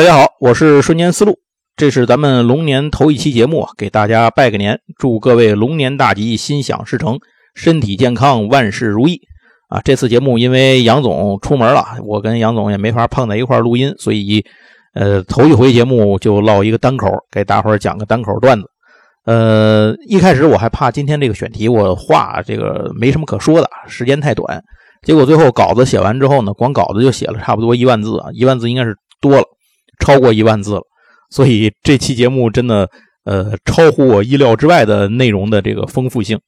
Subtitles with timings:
[0.00, 1.38] 大家好，我是瞬间思路，
[1.76, 7.18] 这是咱们龙年头一期节目，给大家拜个年，祝各位龙年大吉，心想事成，
[7.54, 9.20] 身体健康，万事如意
[9.68, 9.78] 啊！
[9.84, 14.42] 这次节目因为杨总出门了，我跟杨总也没法碰在一块录音，所以
[14.94, 18.66] 呃，头一回节目就唠一个单口，给大伙讲个单口段子。
[19.26, 24.64] 呃，一开始我还怕今天这个选题我话这个没什么可说的，时间太短。
[25.02, 29.44] 结果最后稿子写完之后呢，光稿子就写了差不多一万字啊，一万字应该是多了，
[30.00, 30.82] 超过一万字了。
[31.30, 32.90] 所以这期节目真的
[33.24, 36.40] 呃超乎我意料之外的内容的这个丰富性。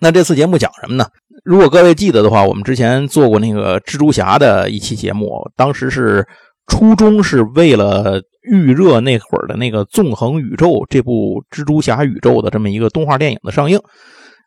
[0.00, 1.06] 那这次节目讲什么呢？
[1.42, 6.24] 如果各位记得的话，我们之前做过那个蜘蛛侠的一期节目，当时是
[6.68, 8.22] 初衷是为了。
[8.46, 13.80] 预热那会儿的那个《纵横宇宙》这部蜘蛛侠宇宙的这么一个动画电影的上映，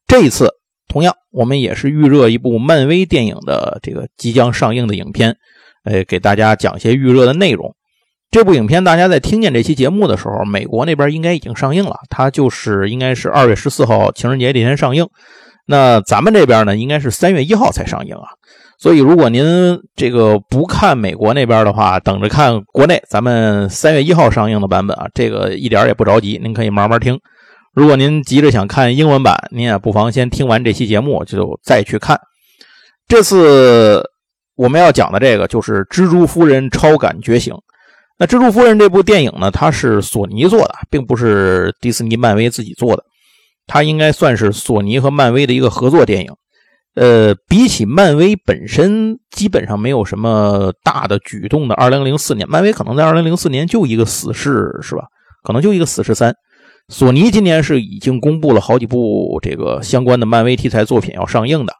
[0.06, 0.52] 这一次
[0.88, 5.36] 同样我们也是预热一部漫威电影的这个即将上映的影片，
[5.84, 7.76] 呃，给大家讲一些预热的内容。
[8.30, 15.08] 这部影片大家在听见这期节目的时候，美国那边应该已经上映了，它就是应该是二月十四号情人节那天上映。
[15.66, 18.28] 那咱们这边呢，应该是三月一号才上映啊。
[18.80, 27.20] 所以，如果您这个不看美国那边的话，等着看国内咱们三月一号上映的版本啊，这个一点也不着急，您可以慢慢听。
[27.74, 32.20] 如果您急着想看英文版，您也不妨先听完这期节目就再去看。
[33.08, 34.04] 这次
[34.56, 37.54] 我们要讲的这个就是《蜘蛛夫人超感觉醒》。
[38.20, 43.04] 那《蜘蛛夫人》这部电影呢，它是索尼做的，并不是迪士尼、漫威自己做的，
[43.68, 46.32] 它应该算是索尼和漫威的一个合作电影。
[46.96, 51.76] 呃，比起漫威本身，基本上没有什么大的举动的。
[51.76, 55.04] 二零零四年，漫威可能在二零零四年就一个死侍，是吧？
[55.44, 56.34] 可能就一个死侍三。
[56.90, 61.74] 索尼今年是已经公布了好几部这个相关的漫威题材作品要上映的。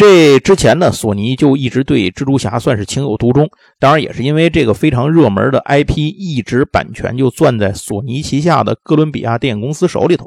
[0.00, 3.46] 这之前呢，索尼就一直对蜘蛛侠算是情有独钟，
[3.78, 10.26] 当然也是因为这个非常热门的 IP，一直版权就攥在索尼旗下的哥伦比亚电影公司手里头。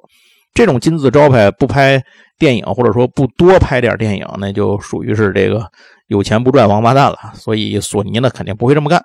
[0.53, 1.99] 这种金字招牌不拍
[2.37, 5.65] 电影，或者说不多拍点电影，那就属于是这个
[6.05, 7.17] 有钱不赚王八蛋了。
[7.33, 9.03] 所以索尼呢肯定不会这么干。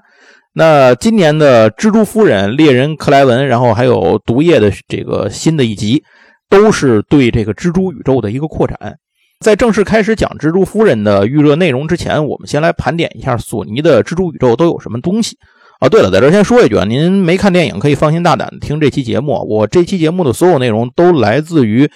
[0.53, 6.05] 那今年的蜘蛛夫人、猎人克莱文，然后还有毒液的这个新的一集，
[6.51, 8.99] 都是对这个蜘蛛宇宙的一个扩展。
[9.41, 15.37] 在正式开始讲蜘蛛夫人的预热内容之前，我们先来盘点一下索尼的蜘蛛宇宙都有什么东西。
[15.79, 19.35] 啊，对了，在这先说一句啊，您没看电影可以放心大胆听这期节目。
[19.49, 21.89] 我这期节目的所有内容都来自于，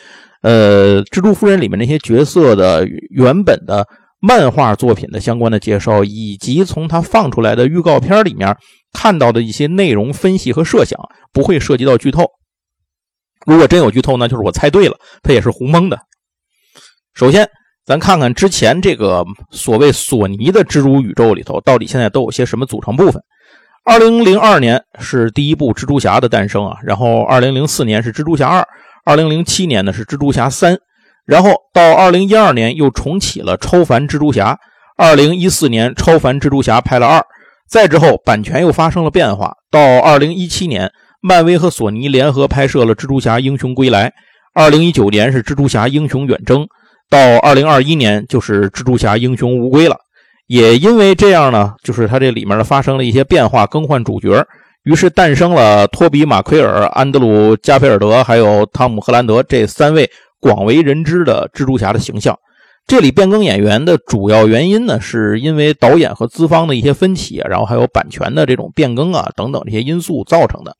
[0.42, 3.84] 呃，蜘蛛夫人里面那些角色的原本的
[4.20, 8.56] 漫画作品的相关的介绍，以及从它放出来的预告片里面
[8.92, 10.96] 看到的一些内容分析和设想，
[11.32, 12.24] 不会涉及到剧透。
[13.44, 15.98] 如果真有剧透，那就是我猜对了，他也是胡蒙的。
[17.14, 17.46] 首先，
[17.84, 23.22] 咱看看之前这个所谓索尼的蜘蛛宇宙里头，到底现在都有些什么组成部分。
[23.84, 28.66] 二零零二年是第一部蜘蛛侠的诞生啊，然后二零零四年是蜘蛛侠二，
[29.04, 30.78] 二零零七年呢是蜘蛛侠三，
[31.26, 34.56] 然后到二零一二年又重启了超凡蜘蛛侠，
[34.96, 37.22] 二零一四年超凡蜘蛛侠拍了二，
[37.68, 40.90] 再之后版权又发生了变化，到二零一七年
[41.20, 44.12] 漫威和索尼联合拍摄了蜘蛛侠英雄归来，
[44.54, 46.66] 二零一九年是蜘蛛侠英雄远征，
[47.12, 49.98] 到二零二一年就是蜘蛛侠英雄无归了。
[50.46, 54.42] 也因为这样呢，就是它这里面呢发生了一些变化，更换主角，
[54.84, 62.34] 于是诞生了托比·马奎尔、安德鲁·加菲尔德还有汤姆·赫兰德这三位广为人知的蜘蛛侠的形象。
[62.86, 70.74] 这里变更演员的主要原因呢，是因为导演和资方的一些分歧，然后还有版权的这种变更啊等等这些因素造成的。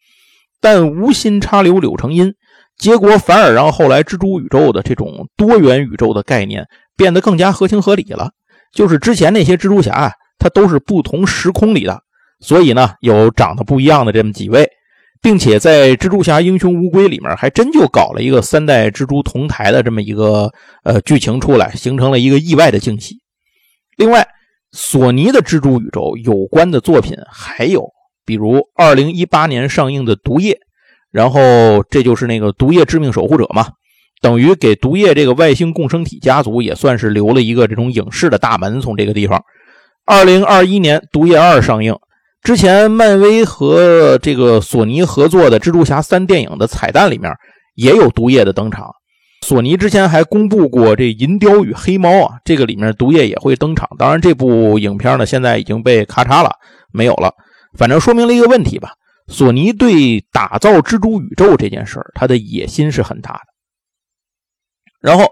[0.63, 2.35] 但无心插柳柳成荫，
[2.83, 8.33] 结果反而让后来蜘蛛宇宙的这种多元宇宙的概念变得更加合情合理了。
[8.73, 12.01] 就是之前那些蜘蛛侠啊，它都是不同时空里的，
[12.41, 14.69] 所以呢，有长得不一样的这么几位，
[15.23, 20.51] 并且在《蜘蛛侠：英雄无归》里面还真就搞了一个三代蜘蛛同台的这么一个
[20.83, 23.15] 呃剧情出来，形成了一个意外的惊喜。
[23.97, 24.27] 另外，
[24.73, 27.89] 索尼的蜘蛛宇宙有关的作品还有，
[28.27, 30.55] 比如2018年上映的《毒液》，
[31.13, 33.69] 然后这就是那个《毒液：致命守护者》嘛。
[34.21, 38.81] 等于给毒液这个外星共生体家族也算是留了一个这种影视的大门。
[38.81, 39.43] 从这个地方，
[40.07, 41.95] 二零二一年《毒液二》上映
[42.43, 47.33] 之前，漫威和这个索尼合作的《蜘蛛侠三》电影的彩蛋里面
[47.75, 48.91] 也有毒液的登场。
[49.45, 53.89] 索尼之前还公布过这《银雕与黑猫》啊，这个里面毒液也会登场。
[53.99, 56.53] 当然，这部影片呢现在已经被咔嚓了，
[56.93, 57.33] 没有了。
[57.77, 58.93] 反正说明了一个问题吧：
[59.29, 63.41] 索尼对打造蜘蛛宇宙这件事儿，它的野心是很大的。
[65.01, 65.27] 然后，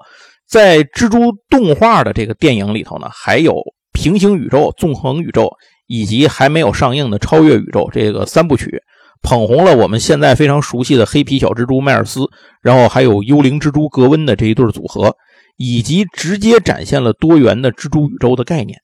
[0.49, 3.55] 在蜘蛛动画的这个电影里头呢，还有
[3.93, 5.51] 平行宇宙、纵横宇宙
[5.87, 8.83] 以及还没有上映的《超越宇宙》这个三部曲，
[9.23, 12.21] 捧红了我们现在非常熟悉的黑皮小蜘蛛迈尔斯，
[12.63, 15.15] 然后还有幽灵蜘蛛格温的这一对组合，
[15.57, 18.79] 以及直接展现了多元的蜘蛛宇宙的概念，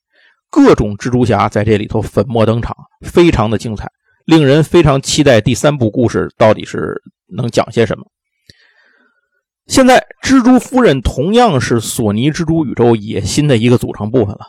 [0.50, 3.88] 各种蜘蛛侠在这里头粉墨登场，非常的精彩，
[4.26, 8.04] 令人非常期待第三部故事到底是能讲些什么。
[9.66, 14.48] 现在，蜘蛛夫人同样是索尼蜘蛛宇宙野心的一个组成部分了。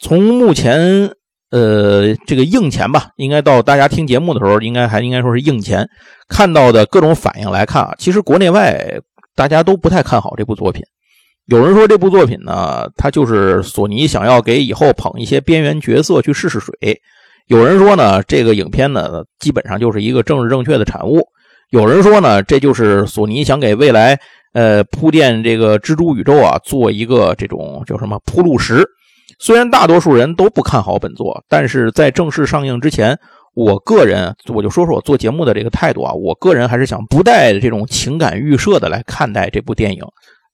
[0.00, 1.10] 从目前，
[1.50, 5.88] 呃，这个硬前吧，应该到大家听节目的时候，应该还应该说是硬前
[6.28, 9.00] 看到的各种反应来看啊，其实国内外
[9.34, 10.82] 大家都不太看好这部作品。
[11.46, 16.72] 有人说这部作品呢，它就是索尼想要给以后捧一些边缘角色去试试水；
[17.46, 21.20] 有人说呢，这个影片呢，基本上就是一个政治正确的产物；
[21.70, 24.18] 有人说呢，这就是索尼想给未来。
[24.52, 28.82] 呃，铺垫这个蜘蛛宇宙啊，做一个这种叫什么铺路石。
[29.38, 33.18] 虽然大多数人都不看好本作，但是在正式上映之前，
[33.54, 36.12] 我个人我就说说我做节目的这个态度啊。
[36.14, 40.02] 我个人还是想不带这种情感预设的来看待这部电影。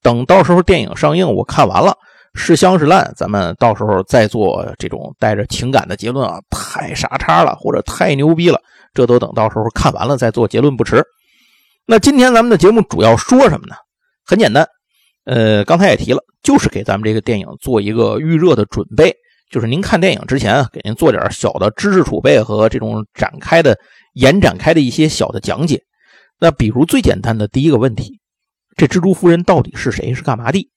[0.02, 1.96] 等到时候电影上映，我看完了
[2.34, 6.38] 是香是烂，咱们到时候再做这种带着情感的结论啊。
[6.50, 8.58] 太傻叉了，或者太牛逼了，
[8.94, 11.04] 这都等到时候看完了再做结论不迟。
[11.86, 13.74] 那今天咱们的节目主要说什么呢？
[14.24, 14.66] 很简单，
[15.24, 19.14] 呃，刚才也提了，就是给咱们这个电影做一个预热的准备，
[19.50, 23.76] 就是您看电影之前啊，给您做点小的知识储备和这种展开的、
[24.14, 25.82] 延展开的一些小的讲解。
[26.40, 28.18] 那比如最简单的第一个问题，
[28.76, 30.14] 这蜘蛛夫人到底是谁？
[30.14, 30.71] 是干嘛的？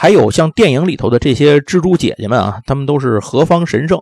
[0.00, 4.00] 还有像电影里头的这些蜘蛛姐姐们啊，她们都是何方神圣？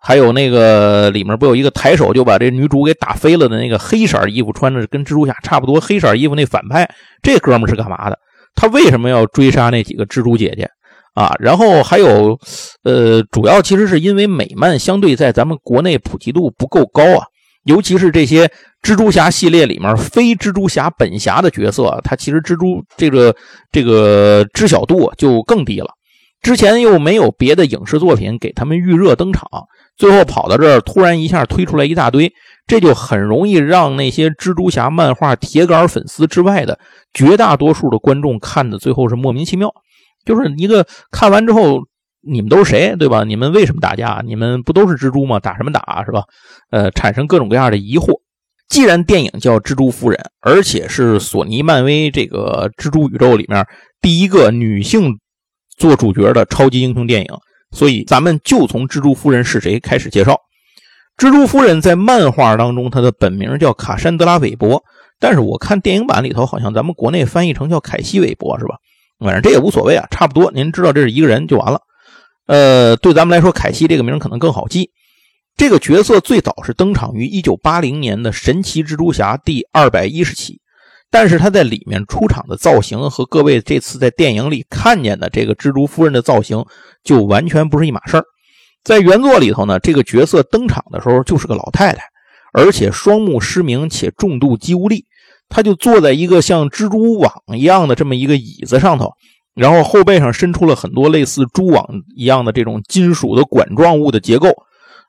[0.00, 6.88] 还有那个里面不有一个抬手就把这女主给打飞了的那个黑色衣服穿着跟蜘蛛侠差不多黑色衣服那反派，
[7.22, 8.18] 这哥们是干嘛的？
[8.54, 10.70] 他为什么要追杀那几个蜘蛛姐姐
[11.12, 11.36] 啊？
[11.38, 12.38] 然后还有，
[12.84, 17.26] 呃，主要其实是因为美漫相对在咱们国内普及度不够高啊，
[17.66, 18.50] 尤其是这些
[18.82, 23.34] 蜘蛛侠系列里面非蜘蛛侠本侠的角色，他其实蜘蛛这个
[23.70, 25.88] 这个知晓度就更低了。
[26.42, 29.48] 之前又没有别的影视作品给他们预热登场。
[29.96, 32.30] 最后跑到这儿，突然一下推出来一大堆，
[32.66, 36.78] 这就很容易让那些蜘蛛侠漫画铁杆粉丝之外的
[37.14, 39.72] 绝大多数的观众看的最后是莫名其妙，
[40.24, 41.80] 就是一个看完之后，
[42.28, 43.24] 你们都是谁，对吧？
[43.24, 44.22] 你们为什么打架？
[44.24, 45.38] 你们不都是蜘蛛吗？
[45.38, 46.22] 打什么打，是吧？
[46.70, 48.20] 呃，产生各种各样的疑惑。
[48.68, 53.64] 既然电影叫《蜘蛛夫人》，而且是索尼漫威这个蜘蛛宇宙里面
[54.00, 55.18] 第一个女性
[55.78, 57.28] 做主角的超级英雄电影。
[57.70, 60.38] 所以，咱们就从蜘蛛夫人是谁开始介绍。
[61.16, 64.82] 蜘蛛夫人在漫画当中，她的本名叫卡珊德拉·韦伯，
[65.18, 68.76] 但是我看电影版里头，好像咱们国内翻译成叫凯西·韦伯，是吧？
[69.18, 71.80] 反正这也无所谓啊，差不多，您知道这是一个人就完了。
[72.46, 74.90] 呃，对咱们来说，凯西这个名可能更好记。
[75.56, 80.60] 这个角色最早是登场于1980年的《神奇蜘蛛侠》第二百一十期。
[81.08, 86.64] 但是他在里面出场的造型和各位这次在电影里看见的这个蜘蛛夫人的造型
[87.04, 88.24] 就完全不是一码事儿。
[88.82, 92.02] 在原作里头呢，这个角色登场的时候就是个老太太，
[92.52, 95.04] 而且双目失明且重度肌无力，
[95.48, 99.12] 她就坐在一个像蜘蛛网一样的这么一个椅子上头，
[99.56, 101.84] 然后后背上伸出了很多类似蛛网
[102.14, 104.50] 一样的这种金属的管状物的结构。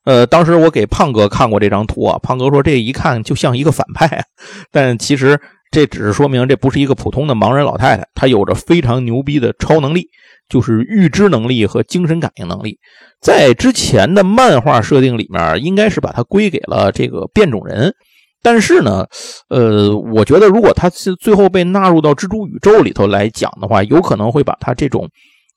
[0.06, 4.26] 呃，当时我给胖哥看过这张图啊，胖哥说这一看就像一个反派，
[4.72, 5.40] 但其实。
[5.70, 10.08] 这只是说明，这不是一个普通的盲人老太太，她有着非常牛逼的超能力，
[10.48, 12.80] 就是预知能力和精神感应能力。
[13.20, 17.94] 在之前的漫画设定里面，应该是把它归给了这个变种人。
[18.42, 19.06] 但是呢，
[19.50, 25.08] 呃，我觉得如果他是最后被纳入到蜘蛛宇宙里头来讲的话，有可能会把他这种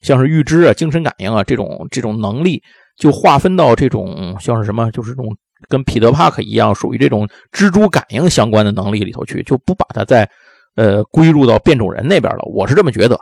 [0.01, 2.63] 像是预知啊、精神感应啊这种这种能力，
[2.99, 5.35] 就划分到这种像是什么，就是这种。
[5.69, 10.27] 跟彼得帕克一样，属于这种蜘蛛感应相关的能力里头去，就不把它再，
[10.75, 12.41] 呃，归入到变种人那边了。
[12.51, 13.15] 我是这么觉得。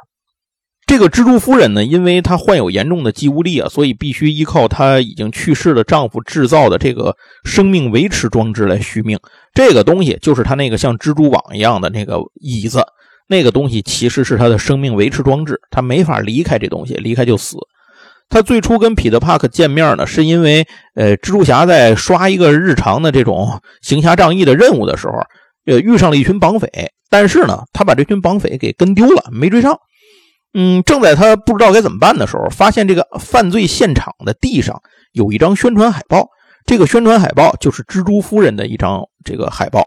[0.88, 7.14] 这个蜘蛛夫人呢，因为她患有严重的肌无力啊，所以必须依靠她已经去世的丈夫制造的这个
[7.45, 9.18] 生命维持装置来续命。
[9.54, 12.83] 这个东西就是她那个像蜘蛛网一样的那个椅子，
[13.28, 17.59] 那个东西其实是她的生命维持装置，她没法离开这东西，离开就死。
[18.30, 25.14] 他最初跟彼得·帕克见面呢，是因为，呃，蜘蛛侠在刷一个日常的这种行侠仗义的任务的时候，
[25.64, 26.68] 呃，遇上了一群绑匪。
[27.09, 29.75] 但是呢，他把这群绑匪给跟丢了，没追上。
[30.55, 34.81] 嗯，正在他不知道该怎么办的时候，发现这个犯罪现场的地上
[35.12, 36.28] 有一张宣传海报。
[36.67, 39.85] 这个宣传海报就是蜘蛛夫人的一张这个海报。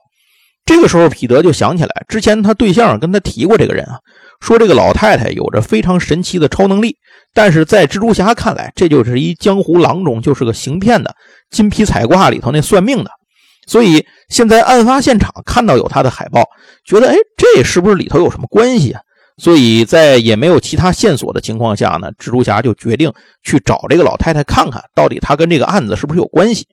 [0.65, 3.99] 这个时候，彼得就想起来，之前他对象跟他提过这个人啊，
[4.39, 6.95] 说这个老太太有着非常神奇的超能力，
[7.33, 11.13] 但是在蜘蛛侠看来，这就是一江湖郎中，就是个行骗的，
[11.49, 13.11] 金皮彩挂里头那算命的。
[13.67, 16.43] 所以现在案发现场看到有他的海报，
[16.85, 19.01] 觉得哎，这是不是里头有什么关系啊？
[19.41, 26.67] 所以在也没有其他线索的情况下呢，蜘蛛侠就决定去找这个老太太看看到底他跟这个案子是不是有关系。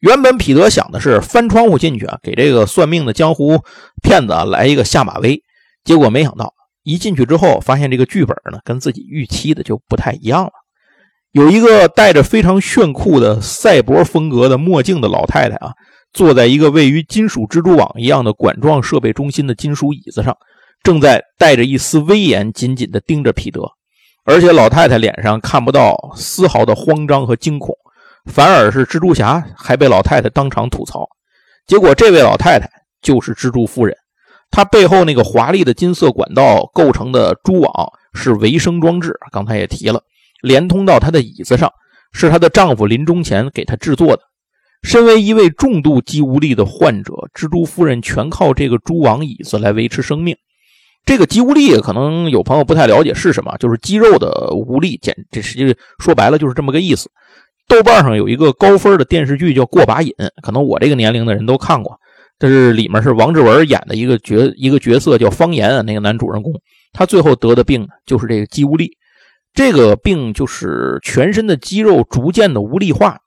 [0.00, 3.58] 原本彼得想的是翻窗户进去啊，给这个算命的江湖
[4.02, 5.42] 骗子来一个下马威。
[5.82, 6.52] 结果没想到
[6.82, 10.52] 一进去之后，发现这个剧本呢跟自己预期的就不太一样了。
[11.30, 15.72] 有一个戴着非常炫酷的赛博风格的墨镜的老太太啊，
[16.12, 20.36] 坐在一个位于金属蜘蛛网一样的管状设备中心的金属椅子上，
[20.82, 23.62] 正在带着一丝威严，紧紧地盯着彼得。
[24.24, 27.76] 而且老太太脸上看不到丝毫的慌张和惊恐。
[28.26, 31.04] 反而是蜘蛛侠还被老太太当场吐槽，
[31.66, 32.70] 结果这位老太太
[33.00, 33.96] 就是蜘蛛夫人，
[34.48, 37.72] 她背后那个华丽的金色管道构成的蛛网
[38.14, 40.04] 是维生装置，刚才也提了，
[40.40, 41.68] 连通到她的椅子上，
[42.12, 44.22] 是她的丈夫临终前给她制作的。
[44.84, 50.36] 身为一位重度肌无力的患者，蜘蛛夫人全靠这个蛛网椅子来维持生命。
[51.04, 57.10] 这个肌无力可能有朋友不太了解是什么，就是肌肉的无力，简这实际说白了就是这么个意思。
[57.68, 61.98] 豆瓣上有一个高分的电视剧叫《过把瘾》，可能我这个年龄的人都看过。
[62.38, 66.52] 这是里面是王志文演的一个角一个角色叫方言啊，那个男主人公，
[66.92, 68.96] 他最后得的病就是这个肌无力。
[69.54, 73.18] 这个病就是全身的肌肉逐渐的无力化。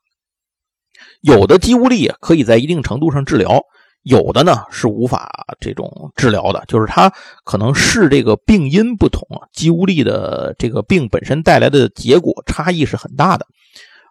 [1.22, 3.62] 有的肌无力可以在一定程度上治疗，
[4.06, 7.12] 有的呢是无法这种治疗的，就是它
[7.44, 13.44] 可能是这个病因不同啊，肌无力的这个病本身带来的结果差异是很大的。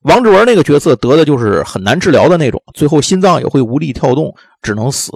[0.02, 5.14] 王志文那个角色得的就是很难治疗的那种，最后心脏也会无力跳动，只能死。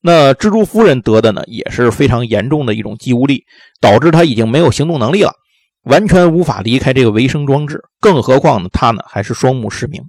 [0.00, 3.44] 那蜘蛛夫人得的呢，也是非常严重的一种肌无力，
[3.80, 5.32] 导致她已经没有行动能力了，
[5.82, 7.82] 完全无法离开这个维生装置。
[8.00, 10.00] 更何况呢，她呢还是双目失明。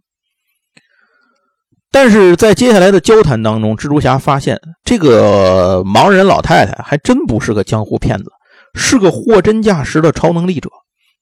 [1.93, 8.31] 但是在接下来的交谈当中，蜘蛛侠发现这个盲人老太太还真不是个江湖骗子，
[8.73, 10.71] 是个货真价实的超能力者。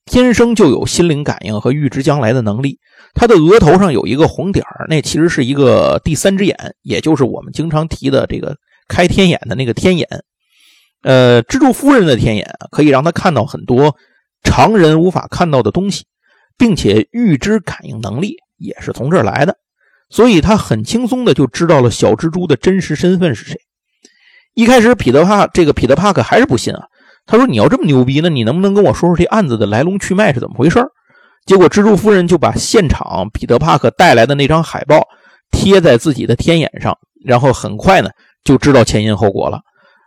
[0.06, 2.78] 天生就有心灵感应和预知将来的能力。
[3.12, 8.56] 他的额头上有一个红点儿，那其实是一个第三只眼，也就是我们经常提的这个
[8.88, 10.08] 开天眼的那个天眼。
[11.02, 13.94] 呃，蜘蛛夫人的天眼可以让他看到很多
[14.42, 16.06] 常人无法看到的东西，
[16.56, 19.58] 并且预知感应能力也是从这儿来的。
[20.12, 23.56] 所以他很轻松的就知道了小蜘蛛的真实身份是谁。
[24.54, 26.82] 一开始，彼得帕这个彼得帕克还是不信啊。
[27.24, 30.84] 他说：“你要这么牛逼，那你能不能跟我说说这案子的来龙去脉是怎么回事？”
[31.46, 35.02] 结果蜘蛛夫人就把现场彼得帕克带来的那张海报
[35.50, 38.10] 贴在自己的天眼上，然后很快呢
[38.44, 39.60] 就知道前因后果了。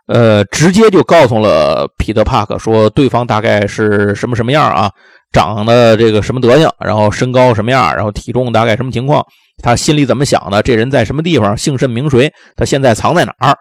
[0.06, 4.88] 呃，直接就告诉了彼得帕克说对方大概是什么什么样啊，
[5.36, 9.22] 长得这个什么德行，然后身高什么样，然后体重大概什么情况，
[9.62, 13.54] 他心里怎么想的，这人在什么地方，姓甚名谁，他现在藏在哪儿，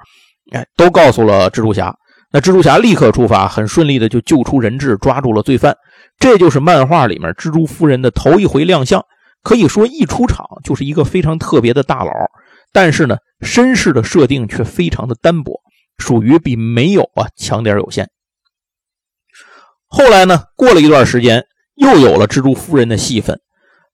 [0.54, 1.94] 哎，都告诉了蜘蛛侠。
[2.32, 5.76] 那蜘蛛侠立刻出发，很顺利的就救出人质，抓住了罪犯。
[6.18, 9.04] 这就是漫画里面蜘蛛夫人的头一回亮相，
[9.44, 12.12] 可以说一出场就是一个非常特别的大佬。
[12.72, 15.60] 但是呢，身世的设定却非常的单薄，
[15.98, 18.08] 属于比没有啊强点有限。
[19.88, 23.40] 后来呢，过了一段时间，又有了蜘蛛夫人的戏份。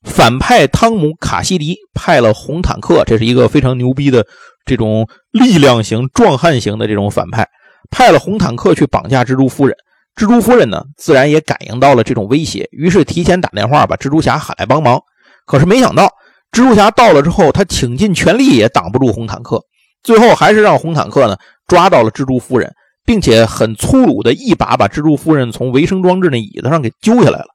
[0.03, 4.25] 反派汤姆卡西迪派了红坦克，这是一个非常牛逼的
[4.65, 7.47] 这种力量型、壮汉型的这种反派。
[7.91, 9.75] 派了红坦克去绑架蜘蛛夫人，
[10.15, 14.99] 蜘蛛夫人呢，自然也感应到了这种威胁，于是提前打电话把蜘蛛侠喊来帮忙。
[15.45, 16.07] 可是没想到，
[16.51, 19.61] 蜘蛛侠到了之后，他倾尽全力也挡不住红坦克，
[20.01, 22.73] 最后还是让红坦克呢抓到了蜘蛛夫人，
[23.05, 27.47] 并且很粗鲁的一把把蜘蛛夫人从维生装置那椅子上给揪下来了。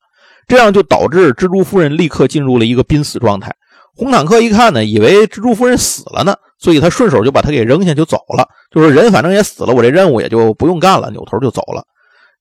[0.46, 3.54] 这样就导致蜘蛛夫人立刻进入了一个濒死状态。
[3.94, 8.46] 红坦克一看呢，以为蜘蛛夫人死了呢，所以他顺手就把他给扔下就走了。
[8.70, 11.82] 就是人反正也死了，我这任务也就不用干了，扭头就走了。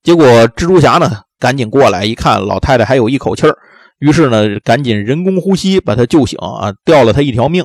[0.04, 3.56] 结果蜘蛛侠呢，赶紧过来一看，老太太还有一口气儿，
[4.00, 7.64] 于是呢，赶紧人工呼吸把她救醒啊，掉了她一条命。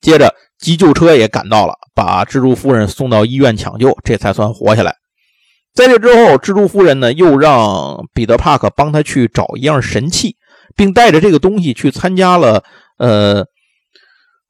[0.00, 4.94] 接着急救车也赶到了，把蜘蛛夫人送到医院抢救，这才算活下来。
[5.74, 10.36] 在这之后，蜘蛛夫人呢，又让彼得·帕克帮他去找一样神器，
[10.76, 12.62] 并带着这个东西去参加了。
[12.96, 13.44] 呃，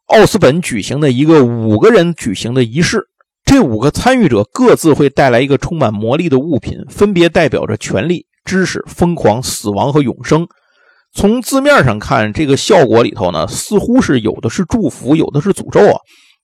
[0.09, 3.09] 奥斯本举行的一个五个人举行的仪式，
[3.47, 10.47] 这五个参与者各自会带来一个充满魔力的物品，分别代表着权力、知识、疯狂、死亡和永生。
[11.15, 15.99] 从字面上看，这个效果里头呢，似乎是有的是祝福，有的是诅咒啊。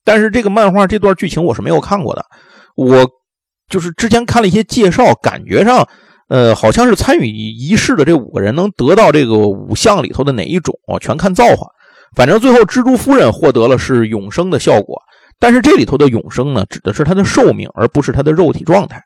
[0.07, 2.25] 但是这个漫画这段剧情我是没有看过的，
[2.77, 3.07] 我
[3.71, 5.89] 就是之前看了一些介绍，感觉上，
[6.29, 11.67] 呃，好像是参与仪式的这五个人能得到这个五项里头的哪一种，全看造化。
[12.17, 15.00] 反正最后蜘蛛夫人获得了是永生的效果，
[15.39, 19.00] 但是这里头的永生呢，指的是她的寿命，而不是她的肉体状态。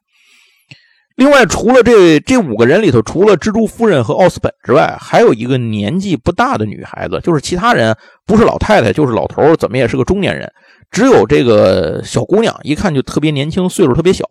[1.16, 7.94] 另外，除了这这五个人里头，除了蜘蛛夫人和奥斯本之外，还有一个年纪不大的女孩子，就是其他人
[8.26, 10.50] 不是老太太就是老头，怎么也是个中年人。
[10.90, 14.24] 只有这个小姑娘，一看就特别年轻，岁数特别小。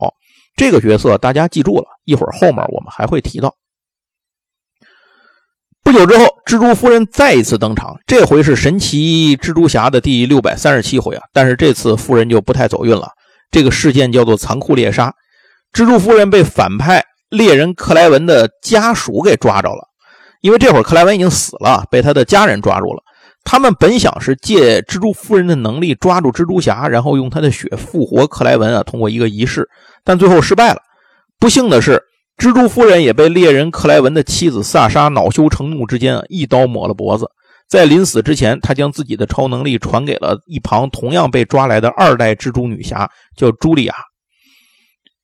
[0.56, 3.56] 这个角色大家记住了，一会儿后面我们还会提到。
[5.84, 11.24] 不久之后，蜘蛛夫人再一次登场，这回是神奇蜘蛛侠的第六百三十七回啊。
[11.34, 13.10] 但是这次夫人就不太走运了，
[13.52, 15.14] 这个事件叫做残酷猎杀。
[15.74, 19.88] 蜘蛛夫人被反派猎人克莱文的家属给抓着了，
[20.40, 23.04] 因为这会儿克莱文已经死了，被他的家人抓住了。
[23.44, 29.68] 他们本想是借蜘蛛夫人的能力抓住蜘蛛侠，然后用他的血复活克莱文啊，通过一个仪式，
[30.04, 30.80] 但最后失败了。
[31.40, 32.02] 不幸的是，
[32.38, 37.30] 蜘蛛夫人也被猎人克莱文的妻子萨莎恼羞成怒之间啊，一刀抹了脖子。
[37.70, 43.96] 在临死之前，他将自己的超能力传给了一旁同样被抓来的二代蜘蛛女侠，叫茱莉亚。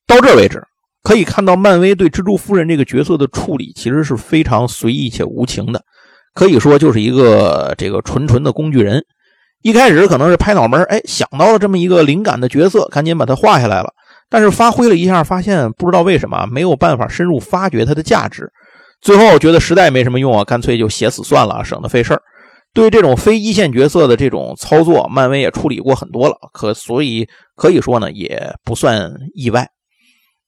[0.07, 0.61] 到这为止，
[1.03, 5.83] 可以看到漫威对蜘蛛夫人这个角色的处理其实是非常随意且无情的，
[6.33, 9.03] 可以说就是一个这个纯纯的工具人。
[9.61, 13.91] 一开始可能是拍脑门，哎，想到了这么一个灵感的角色，赶紧把它画下来了。
[14.29, 18.49] 但是发挥了一下，发现不知道为什么没有办法深入发掘它的价值。
[19.01, 22.21] 最后觉得实在没什么用啊，干脆就写死算了，省得费事儿。
[22.73, 29.67] 对这种非一线角色的这种操作，漫威也处理过很多了，可所以可以说呢，也不算意外。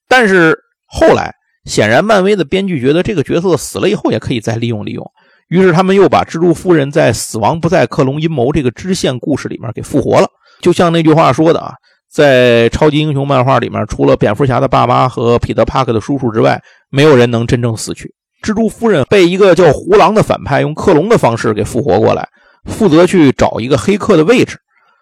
[0.08, 1.34] 但是后来，
[1.64, 5.04] 显然漫威的编剧觉得这个角色死了以后也可以再利用利用，
[5.52, 10.26] 于是他们又把蜘蛛夫人在《死亡不在克隆阴谋》这个支线故事里面给复活了。
[10.62, 11.74] 就像那句话说的啊，
[12.10, 18.14] 在超级英雄漫画里面，除了蝙蝠侠的爸妈和彼得·帕克的叔叔之外，没有人能真正死去。
[18.42, 22.26] 蜘蛛夫人被一个叫胡狼的反派用克隆的方式给复活过来，
[22.64, 24.56] 负责去找一个黑客的位置。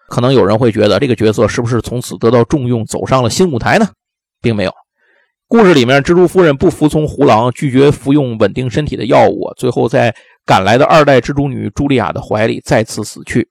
[0.09, 3.87] 可能有人会觉得这个角色是不是从此得到重用，走上了新舞台呢？
[4.41, 4.73] 并没有。
[5.47, 13.47] 故事里面，蜘蛛夫人不服从胡狼，拒绝服用稳定身体的药物，最后在赶来的二代蜘蛛女茱莉亚的怀里再次死去。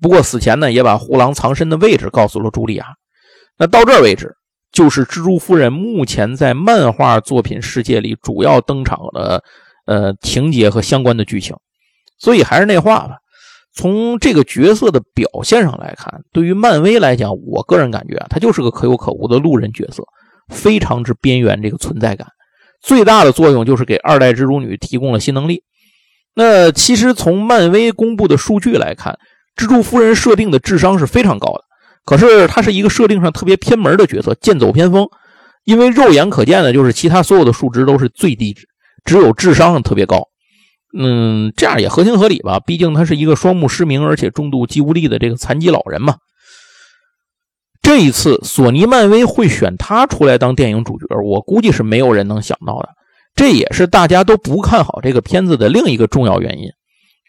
[0.00, 2.86] 不过死前呢，也把胡狼藏身的位置告诉了茱莉亚。
[3.58, 4.32] 那到这儿为止，
[4.70, 9.42] 就是蜘蛛夫人目前在漫画作品世界里主要登场的
[9.86, 11.56] 呃情节和相关的剧情。
[12.18, 13.16] 所以还是那话吧，
[13.74, 20.04] 从这个角色的表现上来看，对于漫威来讲，我个人感觉啊，他就是个可有可无的路人角色。
[20.48, 22.26] 非常之边缘，这个存在感
[22.80, 25.62] 最大的作用就是给二代蜘蛛女提供了新能力。
[26.34, 29.18] 那其实从漫威公布的数据来看，
[29.56, 31.64] 蜘蛛夫人设定的智商是非常高的，
[32.04, 35.08] 可是她是一个设定上特别偏门的角色，剑走偏锋。
[35.64, 38.66] 因为肉眼可见的就是其他所有的数值都是最低值，
[39.04, 40.28] 只有智商上特别高。
[40.98, 46.16] 嗯，这样也合情合理吧，毕竟他是一个双目失明而且重度肌无力的这个残疾老人嘛。
[47.82, 52.88] 这一次，索尼漫威会选他出来当电影主角，我估计是没有人能想到的。
[53.38, 56.64] 这也是大家都不看好这个片子的另一个重要原因。《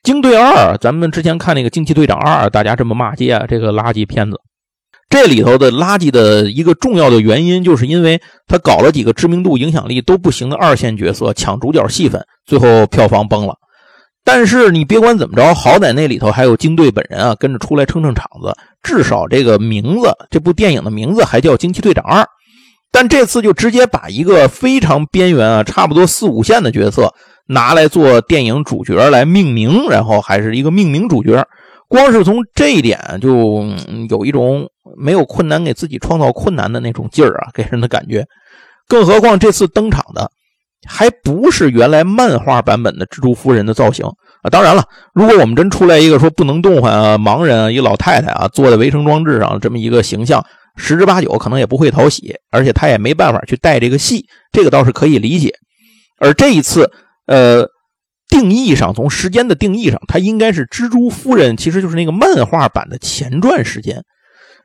[0.02, 4.42] 惊队二》，咱们之前看那个《惊奇队长二》，大家这么骂街啊，这个垃圾片子。
[5.08, 13.54] 这里头的垃圾的一个重要的原因，就是因为他搞了几个知名度、影响力都不行的二线角色抢主角戏份，最后票房崩了。
[14.26, 18.52] 但是你别管怎么着，好歹那里头还有金队本人啊，跟着出来撑撑场子。
[18.82, 22.24] 至少这个名字，这部电影的名字还叫《惊奇队长二》。
[22.92, 27.14] 但这次就直接把一个非常边缘啊，差不多四五线的角色
[27.48, 31.46] 拿来做电影主角来命名，然后还是一个命名主角。
[31.88, 33.66] 光是从这一点就
[34.10, 38.26] 有一种没有困难给自己创造困难的那种劲儿啊， 给人的感觉。
[38.88, 40.30] 更何况这次登场的。
[40.88, 44.06] 还不是原来漫画版本的蜘蛛夫人的造型
[44.42, 44.50] 啊！
[44.50, 44.82] 当然了，
[45.14, 50.42] 如果我们真出来一个说不能动换啊，盲人啊，一老太太啊，坐在维生装置上这么一个形象，
[50.76, 55.54] 十之八九可能也不会讨喜，而且他也没办法去带这个戏，这个倒是可以理解。
[56.20, 56.92] 而这一次，
[57.28, 57.68] 呃，
[58.28, 64.04] 定义上从时间的定义上，它应该是蜘蛛夫人，其实就是那个漫画版的前传时间。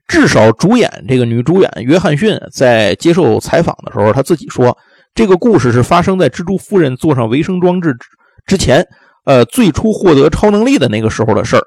[0.06, 4.76] 至少主演这个女主演约翰逊在接受采访的时候，她自己说。
[5.16, 7.94] 这个故事是发生在蜘蛛夫人坐上维生装置
[8.46, 8.84] 之前，
[9.26, 11.62] 呃，最初获得超能力的那个时候的事儿。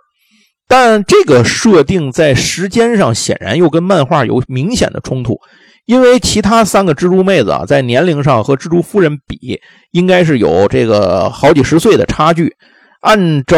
[0.67, 5.39] 但这个设定在时间上显然又跟漫画有明显的冲突，
[5.85, 9.59] 因为其他三个蜘蛛妹子啊，在年龄上和蜘蛛夫人比，
[9.91, 12.53] 应该是有这个好几十岁的差距。
[12.99, 13.57] 按照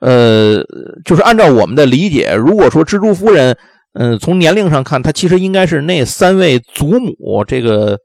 [0.00, 0.64] 呃，
[1.04, 3.56] 就是按照我们的理解，如果说蜘蛛夫人
[3.92, 7.98] 嗯，从年龄上看，她其实应该是那三位祖母这个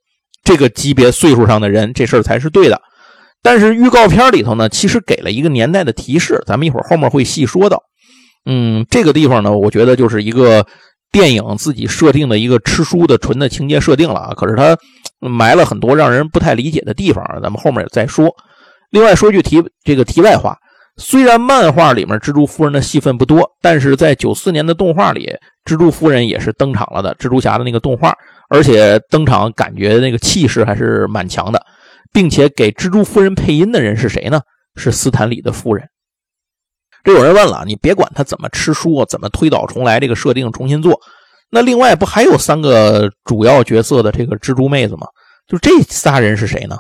[0.44, 2.80] 这个级别岁数上的人，这事儿才是对的。
[3.42, 7.82] 但是预告片里头呢，其实给了一个年代的提示，咱们一会儿后面会细说到。
[8.46, 10.66] 嗯，这个地方呢，我觉得就是一个
[11.12, 14.34] 电影自己设定的一个吃书的纯的情节设定了啊。
[14.36, 14.78] 可是它
[15.20, 18.30] 埋了很多让人不太理解的地方，咱们后面再说。
[18.92, 20.56] 另外说句题这个题外话，
[20.98, 25.30] 虽然漫画里面蜘蛛夫人的戏份不多，但是在九四年的动画里，
[25.66, 28.14] 蜘蛛夫人也是登场了的，蜘蛛侠的那个动画，
[28.50, 31.62] 而且登场感觉那个气势还是蛮强的。
[32.14, 34.40] 并且给蜘蛛夫人配音的人是谁呢？
[34.78, 35.86] 是斯坦李的夫人。
[37.06, 41.00] 这有人问了，你别管他怎么吃书，怎么推倒重来，这个设定重新做，
[41.52, 45.06] 那另外不还有三个主要角色的这个蜘蛛妹子吗？
[45.48, 46.76] 就这仨人是谁呢？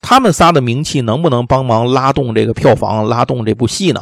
[0.00, 4.00] 他们仨的名气能不能帮忙拉动这个票房，拉动这部戏呢？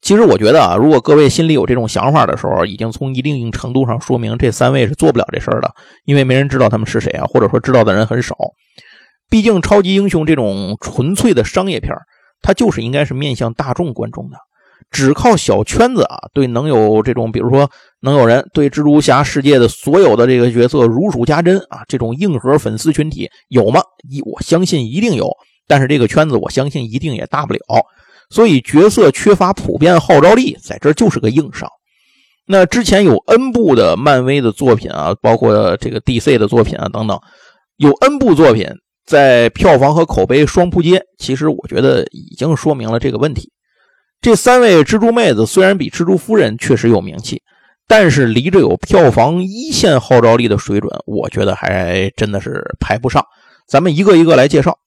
[0.00, 5.72] 其实我觉得啊，如果各位心里有这种想法的时候，已经从一定程度上说明这三位是做不了这事儿的，
[6.04, 8.36] 因为没人知道他们是谁啊，或者说知道的人很少。
[9.30, 11.94] 毕竟，超级英雄这种纯粹的商业片
[12.42, 14.36] 它就是应该是面向大众观众的。
[14.92, 17.68] 只靠小圈子啊，对能有这种，比如说
[18.00, 23.80] 能有人对蜘蛛侠世界的所有的这个角色如数家珍啊，这种硬核粉丝群体有吗？
[24.08, 25.28] 一我相信一定有，
[25.66, 27.60] 但是这个圈子我相信一定也大不了。
[28.30, 31.68] 所以角色缺乏普遍号召力，在这就是个硬伤。
[32.46, 37.18] 那之前有 N 部的漫威的作品啊，包括这个 DC 的作品啊等等，
[37.78, 38.68] 有 N 部作品。
[39.04, 43.50] 在票房和口碑双扑街，其实我觉得已经说明了这个问题。
[44.22, 47.42] 这三位蜘蛛妹子虽然比蜘蛛夫人确实有名气，
[47.88, 53.26] 但是离着有票房一线号召力的水准，我觉得还真的是排不上。
[53.66, 54.78] 咱们一个一个来介绍。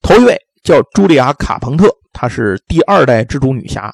[0.00, 3.92] 头一位叫茱莉亚·卡彭特，她是第二代蜘蛛女侠，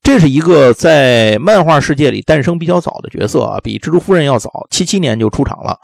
[0.00, 5.76] 这是一个在漫画世界里诞生比较早的角色啊，比蜘蛛夫人要早，七七年就出场了。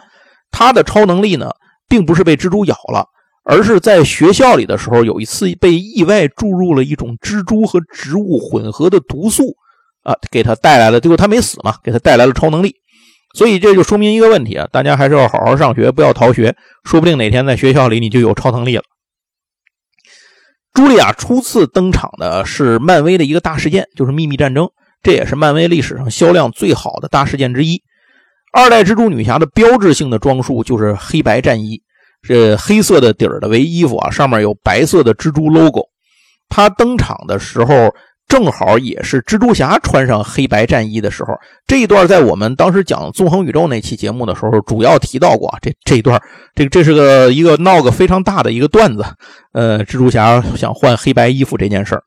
[0.52, 1.50] 她的超能力呢，
[1.88, 3.09] 并不是被蜘蛛咬了。
[3.48, 9.54] 而是在学校里的时候，有一次被意外注入了一种蜘蛛和植物混合的毒素，
[10.02, 12.74] 啊，给他带来了，结果他没死嘛，给他带来了超能力。
[13.35, 18.82] 所以这就说明一个问题啊，大家还是要好好上学，不要逃学，说不定哪天在学校里你就有超能力了。
[20.74, 24.68] 茱莉亚初次登场的是漫威的一个大事件，就是秘密战争，
[25.02, 27.80] 这也是漫威历史上销量最好的大事件之一。
[28.52, 31.80] 二代蜘蛛女侠的标志性的装束就是黑白战衣。
[32.26, 35.82] 这黑色的底儿的为衣服啊，上面有白色的蜘蛛 logo。
[36.48, 37.94] 他登场的时候，
[38.28, 41.34] 正好也是蜘蛛侠穿上黑白战衣的时候。
[41.66, 45.52] 这一段在我们当时讲纵横宇宙那期节目的时候，主要提到过。
[45.60, 46.20] 这这一段，
[46.54, 49.04] 这个这是个一个闹个非常大的一个段子。
[49.52, 52.02] 呃，蜘蛛侠想换黑白衣服这件事儿。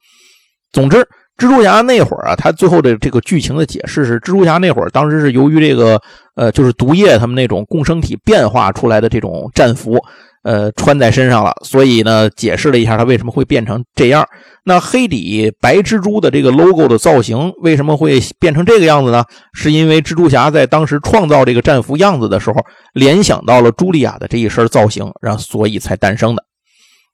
[0.71, 1.05] 总之，
[1.39, 5.99] 蜘蛛侠那会儿啊，他最后的这个剧情的解释是，蜘蛛侠那会儿当时是由于这个。
[6.35, 9.97] 呃，就是毒液他们那种共生体变化出来的这种战服，
[10.43, 14.25] 呃，穿在身上了，所以呢，解释了一下他为什么会变成这样。
[14.63, 19.21] 那黑底白蜘蛛的这个 logo 的造型为什么会变成这个样子呢？
[19.51, 22.61] 是因为蜘蛛侠在当时创造这个战服样子的时候，
[22.93, 26.43] 联想到了茱莉亚的这一身造型，然后所以才诞生的。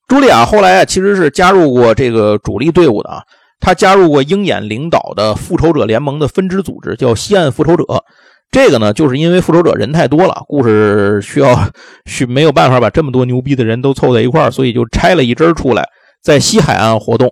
[0.08, 3.24] 茱莉亚后来啊，其实是加入过这个主力队伍的啊，
[3.66, 7.84] 他加入过鹰眼领导的复仇者联盟的分支组织，叫西岸复仇者。
[8.52, 11.68] 这个呢，就是因为复仇者人太多了，故事需要
[12.06, 15.84] 需没有办法把这么多牛逼的人都凑在一块儿，所以就拆了一支出来，
[16.22, 17.28] 在西海岸活动。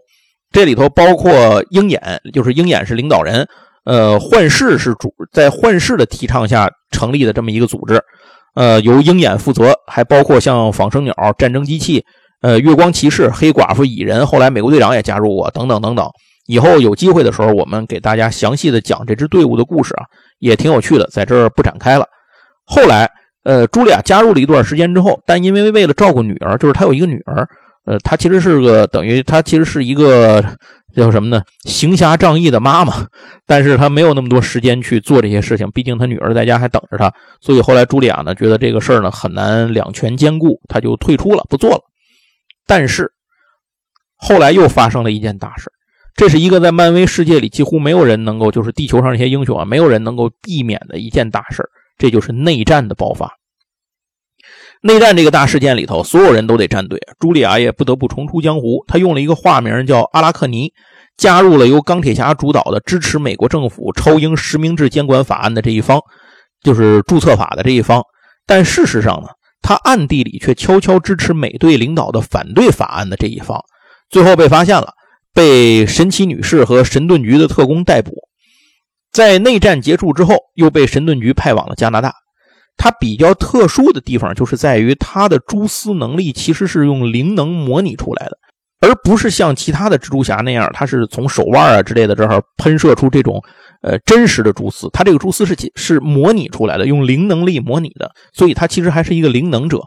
[0.52, 2.02] 这里头包括鹰眼，
[2.34, 3.48] 就是鹰眼是领导人，
[3.86, 8.02] 呃，幻视是主，在幻视的提倡下成立的这么一个组织，
[8.56, 12.04] 呃，由鹰眼负责，还包括像仿生鸟、战争机器、
[12.44, 16.06] 呃，月光骑士、黑寡妇、蚁人，后来美国队长也加入过，等等等等。
[16.46, 20.04] 以后有机会的时候，我们给大家详细的讲这支队伍的故事啊。
[20.40, 22.06] 也挺有趣的，在这儿不展开了。
[22.66, 23.10] 后来，
[23.46, 27.48] 呃，茱莉亚加入了一段时间之后，但因为为了照顾女儿，就是她有一个女儿，
[27.86, 30.44] 呃，她其实是个等于她其实是一个
[30.94, 31.42] 叫什么呢？
[31.64, 33.08] 行侠仗义的妈妈，
[33.48, 37.10] 但是她没有那么多时间去做这些事情，毕竟她女儿在家还等着她。
[37.40, 41.80] 所以后来茱莉亚呢，觉得这个事儿呢很难两全兼顾，她就退出了，不做了。
[42.66, 43.12] 但是
[44.16, 45.72] 后来又发生了一件大事。
[46.16, 51.64] 这是一个在漫威世界里几乎没有人能够，就是地球上这些英雄啊，没有人能够避免的一件大事
[51.98, 53.34] 这就是内战的爆发。
[54.82, 58.84] 内战这个大事件里头，所有人都得站队，茱莉亚也不得不重出江湖。
[58.88, 60.72] 他用了一个化名叫阿拉克尼，
[61.18, 66.00] 加入了由钢铁侠主导的支持美国政府超英实名制监管法案的这一方，
[66.62, 68.04] 就是注册法的这一方。
[68.46, 69.30] 但事实上呢，
[69.64, 73.60] 他暗地里却悄悄支持美队领导的反对法案的这一方，
[74.12, 74.94] 最后被发现了。
[75.34, 78.12] 被神奇女士和神盾局的特工逮捕，
[79.12, 82.14] 在内战结束之后，又被神盾局派往了加拿大。
[82.78, 88.38] 他比较特殊的地方就是在于他的蛛丝能力其实是用灵能模拟出来的，
[88.82, 93.42] 而不是像其他的蜘蛛侠那样，他是从手腕啊之类的这儿喷射出这种
[93.84, 94.90] 呃真实的蛛丝。
[94.92, 99.80] 他这个蛛丝是是模拟出来的，用灵能力模拟的，所以他其实还是一个灵能者。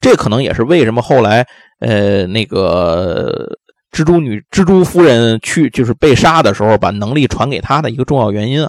[0.00, 1.46] 这可能也是为什么后来
[1.78, 3.56] 呃那个
[3.92, 8.68] 蜘蛛女、蜘蛛夫人去就是被杀的时候，把能力传给他的一个重要原因啊。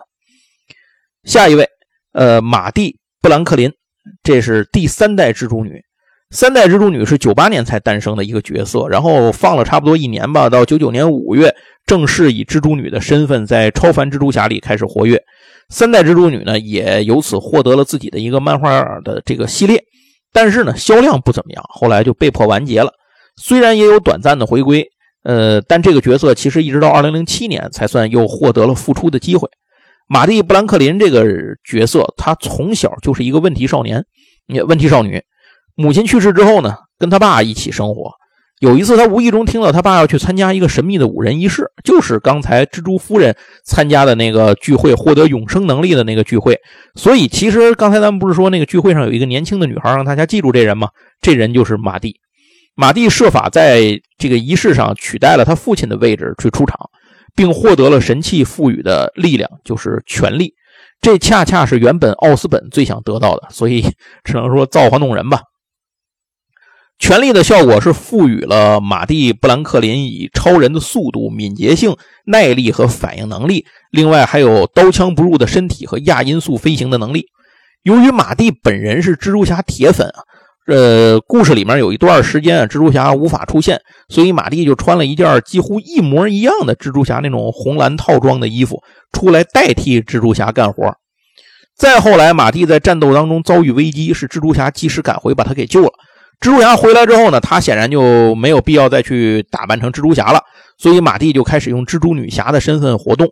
[1.24, 1.68] 下一位，
[2.12, 3.00] 呃，马蒂。
[3.22, 3.72] 布兰克林，
[4.22, 5.82] 这是第三代蜘蛛女。
[6.32, 15.22] 三代蜘蛛女是九八年才诞生的一个角色，然后放了差不多一年吧，到九九年五月正式以蜘蛛女的身份在超凡蜘蛛侠里开始活跃。
[15.70, 19.84] 三代蜘蛛女呢，也由此获得了自己的一个漫画的这个系列，
[20.32, 22.92] 但是呢，销量不怎么样，后来就被迫完结了。
[23.38, 24.86] 虽然也有短暂的回归，
[25.24, 29.50] 呃，但这个角色其实一直到二零零七年才算又获得了复出的机会。
[30.08, 31.26] 马蒂·布兰克林这个
[31.64, 34.04] 角色，她从小就是一个问题少年，
[34.68, 35.24] 问题少女。
[35.76, 38.12] 母亲去世之后呢，跟他爸一起生活。
[38.64, 46.58] 有一次，他无意中听到他爸要去参加一个神秘的五人仪式，就是刚才蜘蛛夫人参加的那个聚会，获得永生能力的那个聚会。
[46.96, 50.88] 所以，其实刚才咱们不是说那个聚会上有一个年轻的女孩，让大家记住这人吗？
[51.20, 52.16] 这人就是马蒂。
[52.74, 56.78] 马蒂设法在这个仪式上取代了他父亲的位置去出场。
[57.36, 60.54] 并获得了神器赋予的力量，就是权力。
[61.02, 63.82] 这恰恰是原本奥斯本最想得到的，所以
[64.24, 65.40] 只能说造化弄人吧。
[67.00, 77.26] 权力的效果是赋予了马蒂·布兰克林以超人的速度、敏捷性、耐力和反应能力，另外还有刀枪不入的身体和亚音速飞行的能力。
[77.84, 80.24] 由于马蒂本人是蜘蛛侠铁粉啊。
[80.66, 90.90] 呃，故事里面有一段时间啊，蜘蛛侠无法出现，所以马蒂就穿了一件几乎一模一样的蜘蛛侠那种红蓝套装的衣服出来代替蜘蛛侠干活。
[91.76, 95.92] 再后来，马蒂在战斗当中遭遇危机，是蜘蛛侠及时赶回把他给救了。
[96.44, 100.42] 蜘蛛侠回来之后呢，他显然就没有必要再去打扮成蜘蛛侠了，
[100.78, 103.30] 所以马蒂就开始用蜘蛛女侠的身份活动。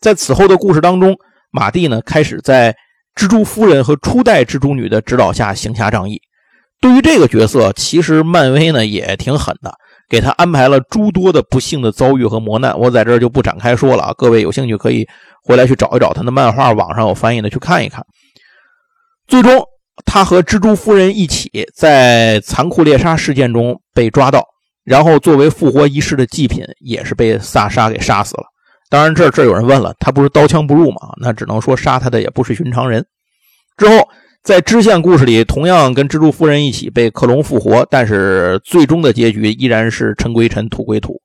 [0.00, 1.14] 在此后的故事当中，
[1.50, 2.74] 马蒂呢开始在
[3.14, 6.18] 蜘蛛夫人和初代蜘蛛女的指导下行侠仗义。
[6.80, 9.70] 对于这个角色，其实漫威呢也挺狠的，
[10.08, 12.78] 给他安排了诸多的不幸的遭遇和磨难。
[12.78, 15.06] 我在这就不展开说了啊，各位有兴趣可以
[15.42, 18.02] 回来去找一找他的漫画，网上有翻译的去看一看。
[19.26, 19.62] 最终，
[20.04, 24.44] 他和蜘蛛夫人一起在残酷猎杀事件中被抓到，
[24.84, 28.44] 然后作为复活仪式的祭品，也是被萨莎给杀死了。
[28.90, 31.14] 当然，这这有人问了，他不是刀枪不入吗？
[31.20, 33.04] 那只能说杀他的也不是寻常人。
[33.76, 34.08] 之后。
[34.44, 41.18] 在支线故事里，同样跟蜘蛛夫人一起被克隆复活，但是最终的结局依然是尘归尘，土归土。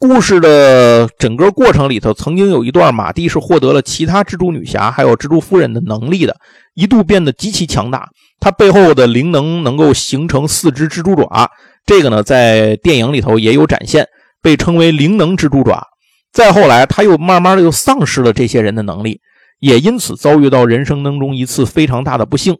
[0.00, 6.34] 故事的整个过程里头，曾经有一段马蒂是获得了其他蜘蛛女侠还有蜘蛛夫人的能力的，
[6.72, 8.08] 一度变得极其强大。
[8.40, 11.50] 他背后的灵能能够形成四只蜘蛛爪，
[11.84, 14.06] 这个呢在电影里头也有展现，
[14.40, 15.86] 被称为灵能蜘蛛爪。
[16.32, 19.20] 再后来，他又慢慢的又丧失了这些人的能力。
[19.58, 22.56] 也因此遭遇到人生当中一次非常大的不幸。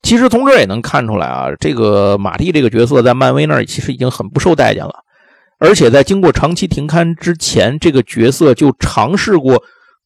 [0.00, 4.94] 其实从这也能看出来啊，这个马蒂这个角色在漫威那儿其实已经很不受待见了。
[5.60, 9.62] 而且在经过长期停刊之前，这个角色就尝试过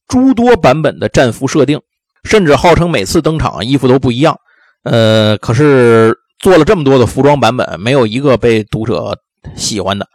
[0.07, 1.79] 诸多版本的战服设定，
[2.25, 4.37] 甚至号称每次登场衣服都不一样。
[4.83, 9.17] 呃，可是做了这么多的服装版本，没有一个被读者
[9.55, 10.07] 喜欢的。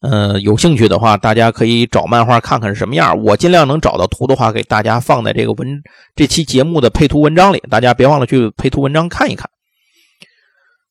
[0.00, 3.22] 呃，有兴趣的话，大家可以找漫画看看是什么样。
[3.22, 5.82] 我尽量能找到图的话，给大家放在这个文
[6.16, 9.48] 这期节目的配图文章里，大家别忘了去配图文章看一看。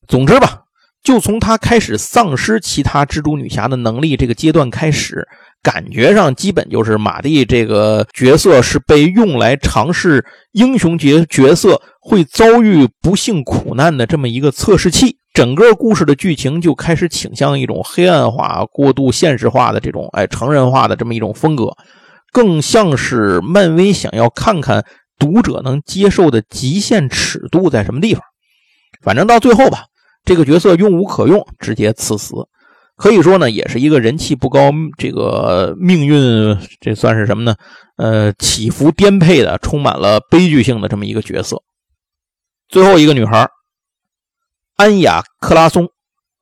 [0.08, 0.64] 总之吧，
[1.04, 5.28] 就从他开始丧失其他蜘蛛女侠的能力这个阶段开始，
[5.64, 15.18] 感觉上基本就是马蒂这个角色是被用来尝试英雄角角色会遭遇不幸苦难的这么一个测试器。
[15.32, 21.72] 整个故事的剧情就开始倾向一种黑暗化、过度现实化的这种哎成人化的这么一种风格，
[22.34, 24.84] 更像是漫威想要看看
[25.18, 28.22] 读者能接受的极限尺度在什么地方。
[29.02, 29.86] 反正到最后吧，
[30.30, 32.36] 这个角色用无可用，直接赐死，
[32.96, 37.56] 可以说呢，也是一个人气不高、这个命运这算是什么呢？
[37.98, 41.60] 呃，起伏颠沛的、充满了悲剧性的这么一个角色。
[42.68, 43.50] 最后一个女孩。
[44.76, 45.90] 安雅·克拉松，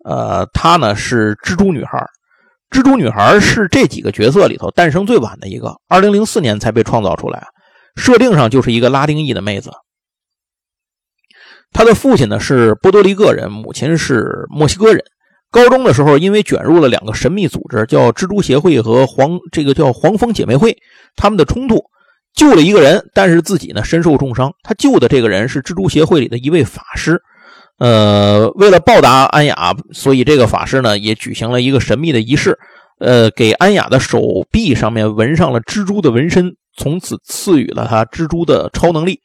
[0.04, 2.06] 呃，她呢是蜘蛛女孩。
[2.70, 7.48] 蜘蛛女孩是这几个角色里头诞生最晚的一个，二零零四年才被创造出来。
[7.96, 9.72] 设定上就是一个拉丁裔的妹子。
[11.78, 15.04] 他的父亲呢是波多黎各人，母亲是墨西哥人。
[15.52, 20.76] 高中的时候，因为卷入了两个神秘组织，叫蜘蛛协会和黄这个叫黄蜂姐妹会，
[21.16, 21.84] 他们的冲突。
[22.34, 24.52] 救了一个人，但是自己呢身受重伤。
[24.64, 27.22] 他救的这个人是蜘蛛协会里的一位法师。
[27.78, 32.58] 呃，为了报答安雅，所以这个法师呢也举行了一个神秘的仪式。
[33.00, 39.20] 呃，给安雅的手臂上面纹上了蜘蛛的纹身，从此赐予了他蜘蛛的超能力。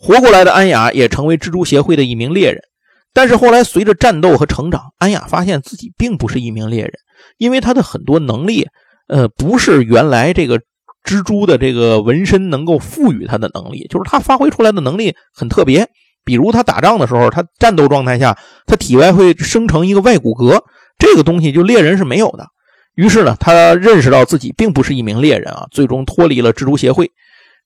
[0.00, 2.62] 活过来的安雅也成为蜘蛛协会的一名猎人。
[3.12, 6.92] 但是后来随着战斗和成长，安雅发现自己并不是一名猎人，
[7.38, 8.68] 因为他的很多能力，
[9.08, 10.58] 呃，不是原来这个
[11.04, 15.88] 蜘蛛的这个纹身能够赋予他的能力，就是他发挥出来的能力很特别。
[16.24, 20.62] 比如他打仗的时候，他战斗状态下，他体外会生成一个外骨骼，
[20.98, 22.46] 这个东西就猎人是没有的。
[22.94, 27.10] 于是呢，他认识到自己并不是一名猎人啊，最终脱离了蜘蛛协会。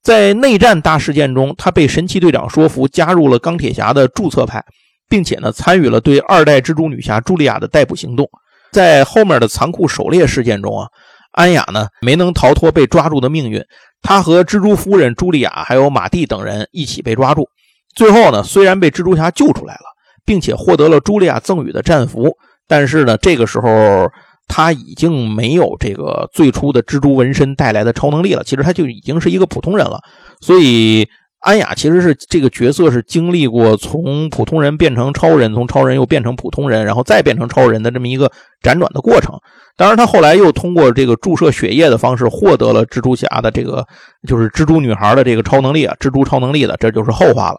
[0.05, 4.63] 在内战大事件中，他被神奇队长说服，加入了钢铁侠的注册派，
[5.09, 8.29] 并且呢，参与了对二代蜘蛛女侠茱莉亚的逮捕行动。
[8.71, 10.87] 在后面的残酷狩猎事件中啊，
[11.33, 13.65] 安雅呢没能逃脱被抓住的命运，
[14.03, 17.49] 他和蜘蛛夫人茱莉亚还有马蒂等人一起被抓住。
[17.97, 19.87] 最后呢，虽然被蜘蛛侠救出来了，
[20.27, 22.31] 并且获得了茱莉亚赠予的战服，
[22.69, 24.11] 但是呢，这个时候
[24.47, 28.43] 他已经没有这个最初的蜘蛛纹身带来的超能力了。
[28.45, 30.01] 其实他就已经是一个普通人了。
[30.41, 31.09] 所以
[31.41, 38.31] 安雅其实是这个角色是经历过从普通人变成超人，从超人又变成普通人，然后再变成超人的这么一个
[38.63, 39.35] 辗转的过程。
[39.77, 43.85] 当然，他后来又通过这个注射血液的方式获得了蜘蛛侠的这个
[44.29, 47.59] 就是蜘蛛女孩的这个超能力啊，蜘蛛超能力的，这就是后话了。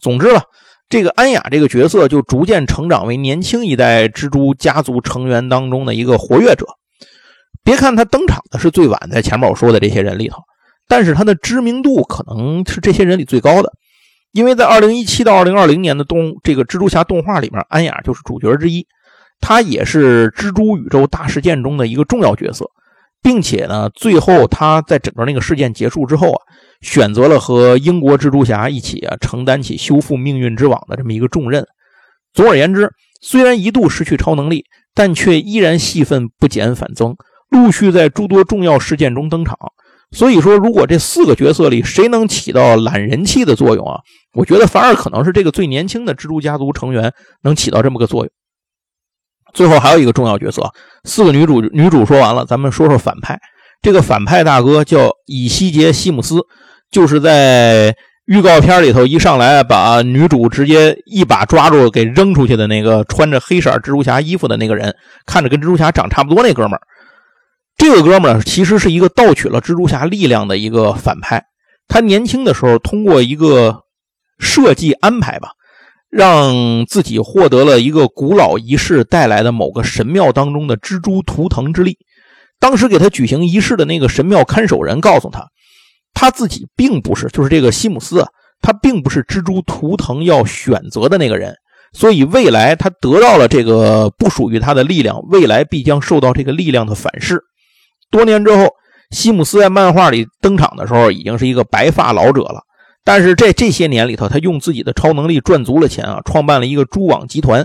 [0.00, 0.42] 总之吧，
[0.92, 6.66] 这个安雅这个角色就逐渐成长为年轻一代蜘蛛家族成员当中的一个活跃者。
[7.64, 10.42] 别看他登场的是最晚，在前面我说的这些人里头，
[10.86, 13.72] 但是他的知名度可能是这些人里最高的，
[14.32, 18.86] 因为在2017到2020年的动这个蜘蛛侠动画里面，安雅就是主角之一，
[19.40, 22.66] 他也是蜘蛛宇宙大事件中的一个重要角色。
[23.22, 26.42] 并且呢，最后他在整个那个事件结束之后啊，
[26.82, 31.64] 选择了和英国蜘蛛侠一起啊，承担起修复命运之网的这么一个重任。
[32.34, 32.90] 总而言之，
[33.22, 37.14] 虽然一度失去超能力，但却依然戏份不减反增，
[37.48, 39.56] 陆续在诸多重要事件中登场。
[40.10, 44.00] 所以说，如果这四个角色里谁能起到揽人气的作用啊，
[44.34, 48.30] 我觉得反而可能是这个最年轻的蜘蛛家族成员能起到这么个作用。
[49.54, 50.70] 最后还有一个重要角色，
[51.04, 53.38] 四个女主女主说完了，咱们说说反派。
[53.80, 56.40] 这个反派大哥叫以西结·西姆斯，
[56.92, 64.94] 就是在预告片里头一上来把女主直接一把抓住给扔出去的那个穿着黑色蜘蛛侠衣服的那个人，
[65.26, 66.80] 看着跟蜘蛛侠长差不多那哥们儿。
[67.76, 71.44] 这个哥们儿其实是一个盗取了蜘蛛侠力量的一个反派。
[71.88, 73.80] 他年轻的时候通过一个
[74.38, 75.48] 设计安排吧。
[76.12, 81.96] 让自己获得了一个古老仪式带来的某个神庙当中的蜘蛛图腾之力。
[82.60, 85.46] 当时给他举行仪式的那个神庙看守人告诉他，
[86.14, 88.28] 他自己并不是，就是这个西姆斯啊，
[88.60, 91.54] 他并不是蜘蛛图腾要选择的那个人。
[91.94, 97.38] 所以未来他得到了这个不属于他的力量，未来必将受到这个力量的反噬。
[98.10, 98.68] 多年之后，
[99.10, 102.62] 西姆斯在漫画里登场的时候，已经是一个白发老者了。
[103.04, 107.64] 但是在这些年里头，他用自己的超能力赚足了钱啊，创办了一个蛛网集团。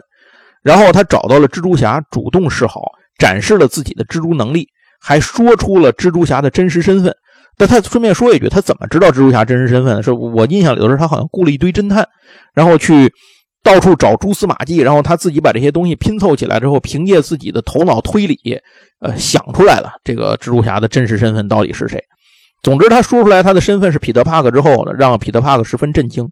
[0.61, 2.81] 然后他找到了蜘蛛侠，主动示好，
[3.17, 4.67] 展示了自己的蜘蛛能力，
[4.99, 7.15] 还说出了蜘蛛侠的真实身份。
[7.57, 10.01] 但他顺便说一句，他怎么知道蜘蛛侠真实身份？
[10.03, 12.07] 是我印象里头是他好像雇了一堆侦探，
[12.53, 13.11] 然后去
[13.63, 18.37] 到处找蛛丝马迹，然后他自己把这些东西拼凑起来之后，凭借自己的头脑推理，
[18.99, 22.01] 呃，想出来了这个蜘蛛侠的真实身份到底是谁。
[22.63, 26.27] 总之，他说出来他的身份是彼得·帕克之后，让彼得·帕克十分震惊。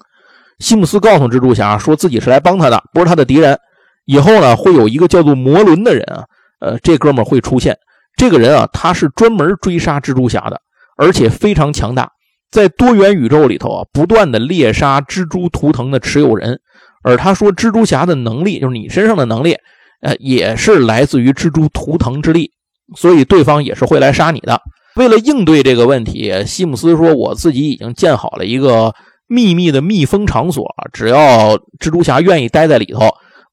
[0.60, 3.58] 西姆斯告诉蜘蛛侠，说自己是来帮他的，不是他的敌人。
[4.06, 6.24] 以后呢，会有一个叫做摩伦的人啊，
[6.60, 7.78] 呃，这哥们会出现。
[8.16, 10.62] 这个人啊，他是专门追杀蜘蛛侠的，
[10.96, 12.10] 而且非常强大，
[12.52, 16.60] 在多元宇宙里头啊，不断的猎杀蜘蛛图腾的持有人。
[17.04, 19.56] 而他说，蜘蛛侠的能力，就是你身上的能力，
[20.02, 22.50] 呃，也是来自于蜘蛛图腾之力，
[22.96, 24.60] 所以对方也是会来杀你的。
[24.96, 28.93] 为了应对这个问题，西姆斯说：“我自己已经建好了一个
[29.28, 33.02] 秘密的密封场所，只要蜘蛛侠愿意待在里头，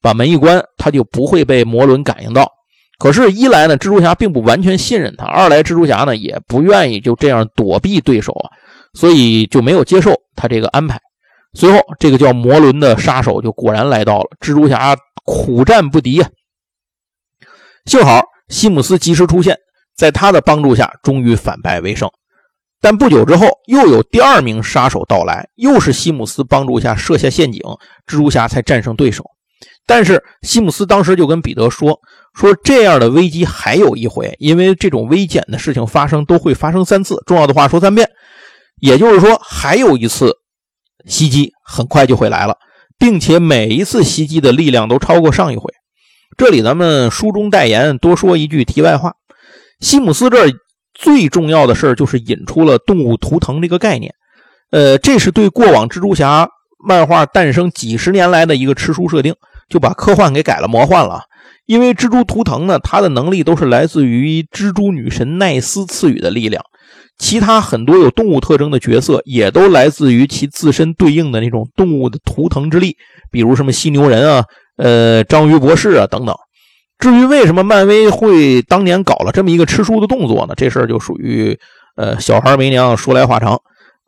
[0.01, 2.49] 把门一关，他就不会被魔轮感应到。
[3.03, 8.47] 可是，一来呢，蜘蛛侠并不完全信任他；二来，蜘蛛侠呢也不愿意就这样躲避对手啊，
[8.95, 11.01] 所以就没有接受他这个安排。
[11.55, 16.29] 随后，这个叫魔轮的杀手就果然来到了，蜘蛛侠苦战不敌啊。
[17.87, 19.57] 幸好西姆斯及时出现。”
[19.95, 22.09] 在他的帮助下，终于反败为胜。
[22.81, 27.61] 但不久之后，又有第二名杀手到来，又是西姆斯帮助下设下陷阱，
[28.07, 29.23] 蜘蛛侠才战胜对手。
[29.87, 32.01] 但是西姆斯当时就跟彼得说
[32.35, 37.23] ：“说这样的危机还有一回，因为这种危险的事情发生都会发生三次。
[37.27, 38.09] 重要的话说三遍，
[38.81, 40.35] 也就是说，还有一次
[41.07, 42.57] 袭击很快就会来了，
[42.99, 45.73] 并且每一次袭击的力量都超过上一回。
[46.39, 49.13] 这里咱们书中代言，多说一句题外话：
[49.81, 50.51] 西姆斯这儿
[50.95, 54.15] 最重要的事就是引出了动物图腾这个概念。
[54.71, 56.49] 呃，这是对过往蜘蛛侠
[56.83, 59.35] 漫画诞生几十年来的一个吃书设定，
[59.69, 61.25] 就把科幻给改了魔幻了。
[61.73, 66.63] 因为蜘蛛图腾呢，它的能力都是来自于蜘蛛女神奈斯赐予的力量。
[67.17, 72.95] 其他很多有动物特征的角色，也都来自于其自身对应的那种动物的图腾之力，
[73.31, 74.45] 比如什么犀牛人啊、
[74.77, 76.37] 呃章鱼博士啊等等。
[76.99, 80.53] 至于为什么漫威会当年搞了这么一个吃书的动作呢？
[80.55, 81.59] 这事儿就属于
[81.97, 83.59] 呃小孩没娘说来话长。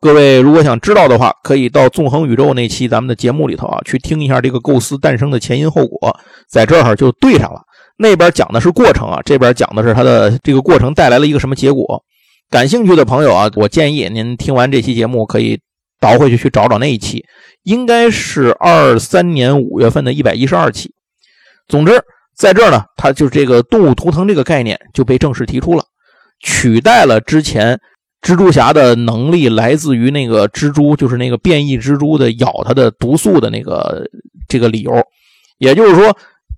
[0.05, 6.15] 各位如果想知道的话，可以到纵横宇宙那期咱们的节目里头啊，去听一下这个构思诞生的前因后果，
[6.47, 7.59] 在这儿就对上了。
[7.97, 11.99] 那边讲的是过程啊，这边讲的是它的这个过程带来了一个什么结果。
[12.51, 15.59] 感兴趣的朋友啊，我建议您听完这期节目，可以
[15.99, 17.25] 倒回去去找找那一期，
[17.63, 20.93] 应该是二三年五月份的一百一十二期。
[21.67, 21.99] 总之，
[22.37, 25.83] 在这儿呢，它就是这个动物图腾这个概念就被正式提出了，
[26.43, 27.79] 取代了之前
[28.25, 34.03] 蜘蛛侠的能力来自于那个蜘蛛，就是那个变异蜘蛛的咬它的毒素的那个
[34.47, 34.91] 这个理由。
[35.59, 36.17] 也就是说，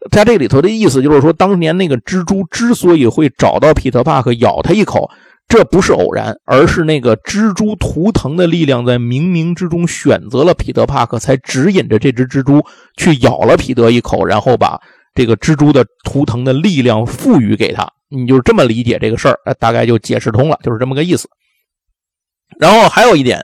[0.09, 5.11] 在这里头的意思就是说，当年那个蜘蛛之所以会找到皮特帕克咬他一口。
[5.49, 12.61] 这不是偶然，而是那个蜘蛛图腾的力量在冥冥之中选择了彼得·帕克，才指引着这只蜘蛛
[12.97, 14.77] 去咬了彼得一口，然后把
[15.15, 17.87] 这个蜘蛛的图腾的力量赋予给他。
[18.09, 21.29] 你就这么理解这个事儿，大概就解释通了，就是这么个意思。
[22.59, 23.41] 然后还有一点，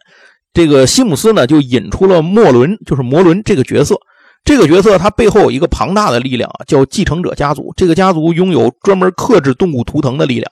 [0.54, 3.98] 这个西姆斯呢就引出了莫伦，就是摩伦这个角色。
[4.46, 7.74] 这个角色他背后有一个庞大的力量啊，叫继承者家族。
[7.78, 10.52] 这个家族拥有专门克制动物图腾的力量。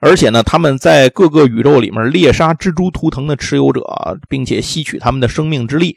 [0.00, 3.82] 而且呢，他们在各个宇宙里面猎杀蜘蛛图腾的持有者，
[4.28, 5.96] 并且吸取他们的生命之力。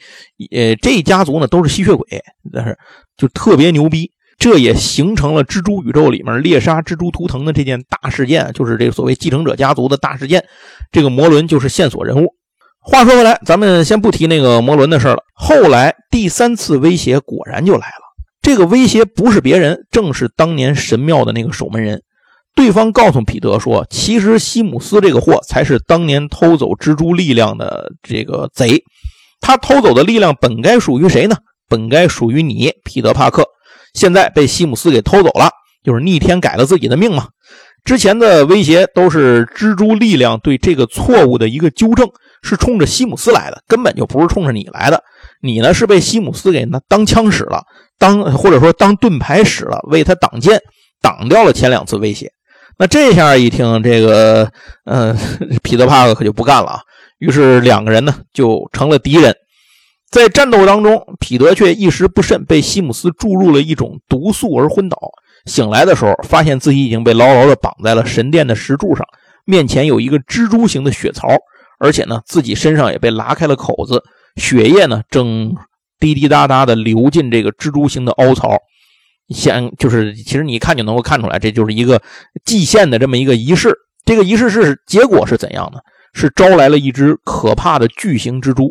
[0.51, 2.05] 呃，这一家族呢都是吸血鬼，
[2.53, 2.77] 但是
[3.17, 4.11] 就特别牛逼。
[4.41, 10.43] 这也形成了蜘蛛宇宙里面猎杀蜘蛛图腾的这件大事件，就是这个所谓继承者家族的大事件。
[10.91, 12.33] 这个摩伦就是线索人物。
[12.79, 15.19] 话说回来，咱们先不提那个摩伦的事了。
[15.35, 18.01] 后来第三次威胁果然就来了。
[18.41, 22.01] 这个威胁不是别人，正是当年神庙的那个守门人。
[22.55, 28.81] 对方告诉彼得说：“其实西姆斯这个货才是当年偷走蜘蛛力量的这个贼，
[29.39, 31.35] 他偷走的力量本该属于谁呢？
[31.69, 33.45] 本该属于你，彼得·帕克。
[33.93, 35.49] 现在被西姆斯给偷走了，
[35.83, 37.27] 就是逆天改了自己的命嘛。
[37.83, 42.07] 之前的威胁都是蜘蛛力量对这个错误的一个纠正，
[42.43, 45.03] 是冲着西姆斯来的，根本就不是冲着你来的。
[45.41, 47.63] 你呢是被西姆斯给那当枪使了，
[47.97, 50.61] 当或者说当盾牌使了，为他挡箭，
[51.01, 52.31] 挡掉了前两次威胁。”
[52.77, 54.51] 那这下一听，这个，
[54.85, 55.17] 嗯，
[55.61, 56.79] 彼得帕克可就不干了啊。
[57.17, 59.35] 于是两个人呢就成了敌人。
[60.11, 64.97] 在战斗当中，彼得却一时不慎被西姆斯注入了一种毒素而昏倒。
[65.45, 69.05] 醒来的时候，发现自己已经被牢牢地绑在了神殿的石柱上，
[69.45, 71.29] 面前有一个蜘蛛形的血槽，
[71.79, 74.03] 而且呢，自己身上也被拉开了口子，
[74.35, 75.55] 血液呢正
[75.97, 78.57] 滴滴答答地流进这个蜘蛛形的凹槽。
[79.29, 82.01] 先就是，其实你一看就能够看出来，这就是一个
[82.43, 83.73] 祭献的这么一个仪式。
[84.03, 85.81] 这个仪式是结果是怎样的？
[86.13, 88.69] 是招来了一只可怕的巨型蜘蛛。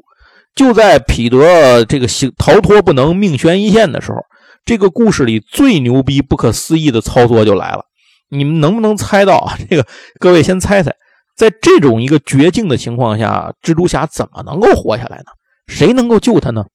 [0.60, 4.18] 就在彼得这个行逃脱不能、命悬一线的时候，
[4.66, 7.86] 这个故事里最牛逼、不可思议的操作就来了。
[8.28, 9.56] 你们能不能猜到啊？
[9.70, 9.86] 这个
[10.18, 10.92] 各位先猜猜，
[11.34, 15.32] 在这种一个绝境的情况下，蜘蛛侠怎么能够活下来呢？
[15.66, 16.66] 谁能够救他呢？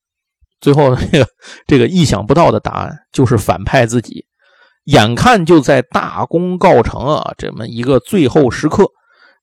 [0.60, 1.28] 最后， 这个
[1.68, 4.26] 这个意想不到的答案就是反派自己。
[4.86, 8.88] 眼看就在大功告成啊，这么一个最后时刻，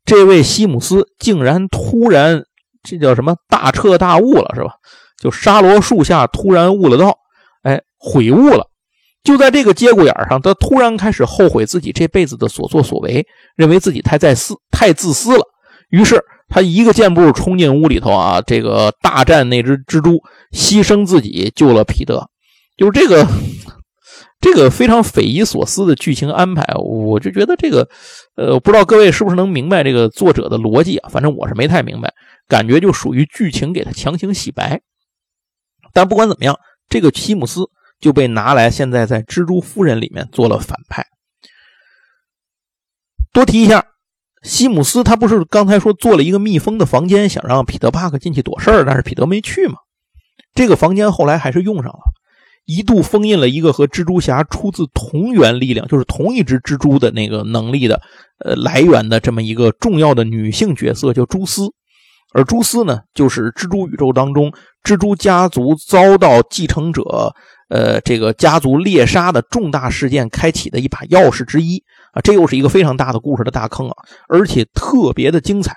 [0.05, 2.43] 这位西姆斯竟然突然，
[2.83, 4.73] 这叫什么大彻大悟了，是吧？
[5.21, 7.17] 就沙罗树下突然悟了道，
[7.63, 8.67] 哎，悔悟了。
[9.23, 13.27] 就在这个节骨眼上，他突然开始后悔自己这辈子的所作所为，
[13.57, 15.45] 认为自己太在私、太自私了。
[15.91, 16.23] 于是。
[16.55, 20.23] 他一个箭步冲进屋里头啊，这个大战那只蜘蛛，
[20.55, 22.29] 牺牲自己救了彼得，
[22.77, 23.27] 就是这个
[24.43, 27.89] 这个非常匪夷所思的剧情安排，我就觉得这个，
[28.35, 31.09] 呃，不知道各位是不是能明白这个作者的逻辑啊？
[31.09, 32.13] 反正我是没太明白，
[32.49, 34.83] 感觉就属于剧情给他强行洗白。
[35.93, 37.71] 但不管怎么样，这个西姆斯
[38.01, 41.07] 就被拿来现在在蜘蛛夫人里面做了反派。
[43.33, 43.87] 多提一下。
[44.43, 49.77] 西姆斯他不是刚才说做了一个密封的房间，想让彼得·帕克进去躲事儿，但是彼得没去吗？
[50.53, 52.01] 这个房间后来还是用上了，
[52.65, 58.01] 一度封印了一个和蜘蛛侠出自同源力量，就是同一只蜘蛛的那个能力的
[58.45, 61.63] 呃来源的这么一个重要的女性角色，叫蛛丝。
[62.35, 64.51] 而蛛丝呢，就是蜘蛛宇宙当中
[64.83, 67.35] 蜘蛛家族遭到继承者
[67.69, 71.83] 呃这个家族猎杀的重大事件开启的一把钥匙之一
[72.13, 73.95] 啊，这又是一个非常大的故事的大坑啊，
[74.29, 75.77] 而且特别的精彩。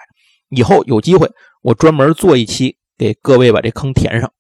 [0.49, 1.29] 以后有机会
[1.61, 4.31] 我专门做一期给各位把这坑填上。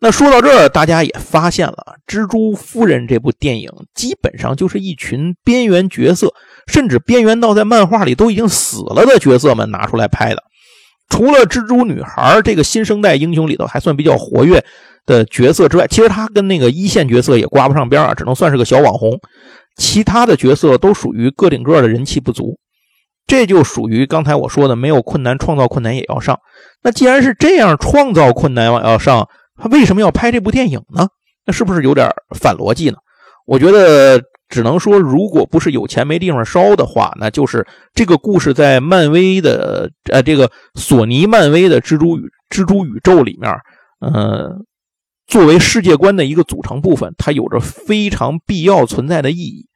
[0.00, 6.32] 那说到这儿，大家也发现了，《蜘蛛夫人》这部电影基本上就是一群边缘角色，
[6.68, 10.42] 甚至边缘到在漫画里都已经死了的角色们拿出来拍的。
[11.08, 14.64] 除了蜘蛛女孩这个新生代英雄里头还算比较活跃
[15.04, 19.18] 的角色之外，其实她跟那个一线角色也挂不上边啊，只能算是个小网红。
[19.76, 22.56] 其他的角色都属于个顶个的人气不足，
[23.26, 26.38] 这就属于刚才我说的没有困难，创造困难也要上。
[26.84, 29.28] 那既然是这样，创造困难要上。
[29.58, 31.08] 他为什么要拍这部电影呢？
[31.44, 32.96] 那是不是有点反逻辑呢？
[33.46, 43.50] 我觉得只能说，如果不是有钱没地方烧的话，那就是这个故事在漫威的呃这个索尼漫威的蜘蛛宇蜘蛛宇宙里面，
[44.00, 44.50] 呃，
[45.26, 49.66] 作为世界观的一个组成部分，它有着非常必要存在的意义。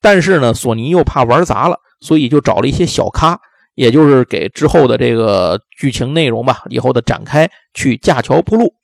[0.00, 3.38] 但是呢，索尼又怕玩砸了，所以就找了一些小咖，
[3.74, 8.74] 也就是给之后的这个剧情内容吧，以后的展开去架桥铺路。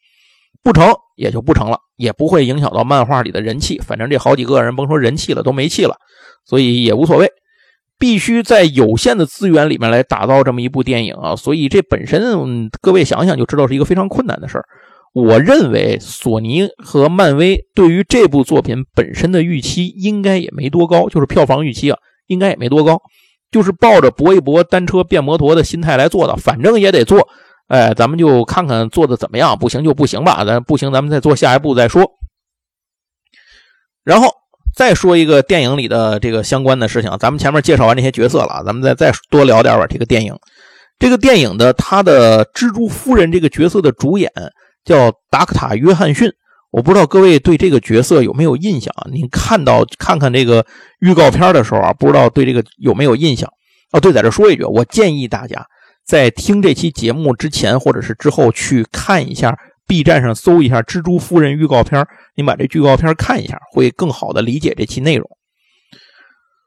[0.62, 3.78] 不成也就不成了，也不会影响到漫画里的人气。
[3.78, 5.96] 反正这好几个人甭说人气了，都没气了，
[6.44, 7.28] 所以也无所谓。
[8.00, 11.34] 必须在有限的资源里面来打造这么一部电影啊！
[11.34, 14.64] 所以这本身各位想想就知道是一个非常困难的事儿。
[15.12, 21.98] 我认为索尼和漫威对于这部作品本身的预期应该也没多高，就是票房预期啊，
[22.28, 23.00] 应该也没多高，
[23.50, 27.26] 就是抱着搏一搏、单车变摩托的心态来做的，反正也得做。
[27.68, 32.10] 哎，咱们就看看做的怎么样，不行就不行吧，咱不行咱们再做下一步再说。
[34.04, 34.32] 然后
[34.74, 39.86] 再说一个电影里的这个相关的事情，咱们前面介绍完这些角色了，咱们再再多聊点吧。
[39.86, 40.34] 这个电影，
[40.98, 44.32] 这个电影的他的蜘蛛夫人这个角色的主演
[44.82, 46.32] 叫达克塔·约翰逊，
[46.70, 49.04] 我不知道各位对这个角色有没有印象啊？
[49.12, 50.64] 您看到看看这个
[51.00, 53.46] 预告片的时候啊，不知道对这个有没有印象？
[53.92, 55.66] 哦，对，在这说一句，我建议大家。
[56.09, 59.54] 在听这期节目之前，或者是之后，去看一下
[59.86, 62.02] B 站上搜一下《蜘蛛夫人》预告片，
[62.34, 65.28] 你把这预告片看一下，会更好的理解这期内容。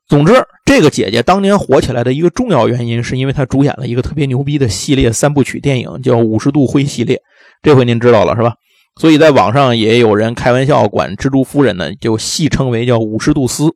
[0.07, 7.19] 总之，这个姐姐当年火起来的一个重要原因，是因为她主演了一个特别牛逼的系列三部曲电影，叫《五十度灰》系列。
[7.63, 8.53] 这回您知道了是吧？
[8.99, 13.73] 所以在网上也有人开玩笑，管蜘蛛夫人呢，就戏称为叫“五十度丝”。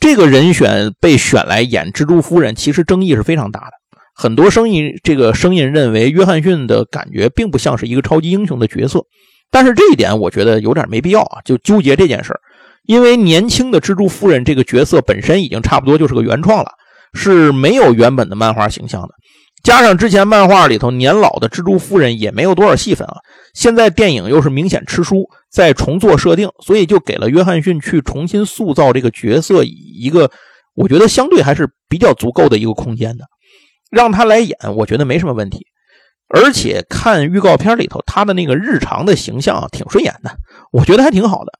[0.00, 3.72] 这个人选被选来演蜘蛛夫人，其实争议是非常大的。
[4.18, 9.04] 很多声音，这个声音认为约翰逊的感觉并不像是一个超级英雄的角色，
[9.50, 12.40] 但是这一点我觉得有点没必要啊，就纠结这件事儿，
[12.86, 16.70] 因为年轻的蜘蛛夫人这个角色本身已经差不多就是个原创了，
[17.12, 19.10] 是没有原本的漫画形象的，
[19.62, 23.16] 加上之前漫画里头年老的蜘蛛夫人也没有多少戏份啊，
[23.52, 30.30] 现在电影又是明显吃书，在重做设定，所以就给了约翰逊去重新塑造这个角色一个
[30.74, 33.26] 我觉得相对还是比较足够的一个空间的。
[33.90, 35.66] 让他来演，我觉得没什么问题。
[36.28, 40.36] 而且看预告片里头，他的那个日常的形象挺顺眼的，
[40.72, 41.52] 我觉得还挺好的。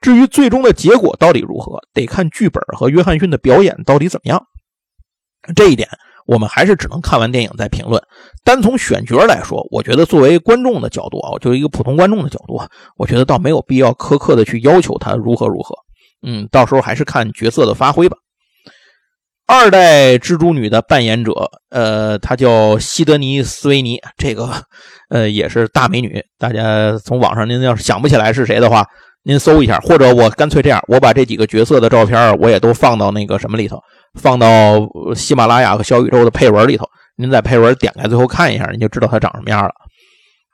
[0.00, 4.42] 至于最终的结果到底如何，得看剧本和约翰逊的表演到底怎么样。
[5.54, 5.88] 这一点
[6.26, 8.02] 我们还是只能看完电影再评论。
[8.42, 12.58] 单从选角来说，我觉得作为观众的角度啊，就一个普通观众的角度，
[12.96, 15.74] 我觉得倒没有必要苛刻的去要求他如何如何。
[16.26, 18.16] 嗯，到时候还是看角色的发挥吧。
[19.46, 21.32] 二代蜘蛛女的扮演者，
[21.68, 24.50] 呃，她叫西德尼·斯维尼，这个，
[25.10, 26.22] 呃，也是大美女。
[26.38, 28.86] 大家从网上您要是想不起来是谁的话，
[29.22, 33.78] 您搜一下，或者我干脆这样，我把这几个角色的照片我也都放到那个什么里头，
[34.18, 34.80] 放到
[35.14, 36.86] 喜马拉雅和小宇宙的配文里头。
[37.16, 39.70] 您在配文点开最后看一下，您就知道她长什么样了。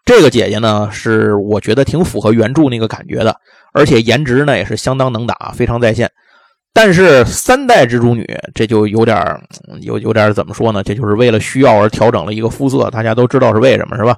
[0.05, 3.37] 这个姐姐呢，是我觉得挺符合原著那个感觉的，
[3.73, 6.11] 而且颜值呢也是相当能打，非常在线。
[6.73, 9.19] 但是三代蜘蛛女这就有点
[9.83, 10.83] 有有点怎么说呢？
[10.83, 14.15] 这就是为了需要而调整了一个肤色，大家都知道是为什么，是吧？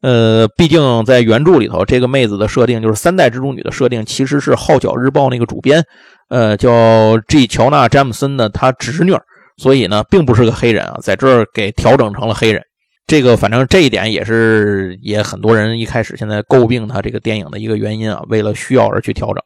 [0.00, 5.82] 呃，毕竟在原著里头，这个妹子的设定就是三代蜘蛛女的设定，其实是《号角日报》那个主编，
[6.28, 9.14] 呃，叫 G 乔纳詹姆森的她侄女，
[9.56, 12.62] 所以呢，并不是个黑人啊，在这儿给调整成了黑人。
[13.06, 19.36] 这个反正这一点也是也很多人一开始现在诟病他这个电影的一个原因啊，为了需要而去调整。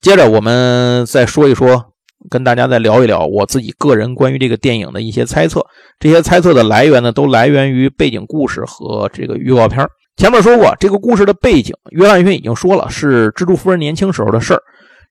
[0.00, 1.92] 接着我们再说一说，
[2.30, 5.64] 跟大家再聊一聊我自己个人关于这个电影的一些猜测。
[5.98, 9.84] 这些猜测的来源呢，都来源于背景故事和这个预告片。
[10.16, 14.62] 前面说过，这个故事的背景，约翰逊已经说了，是蜘蛛夫人年轻时候的事儿。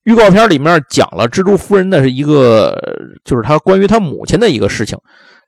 [0.04, 2.78] 预告片里面讲了蜘蛛夫人的一个，
[3.26, 4.98] 就是他关于他母亲的一个事情。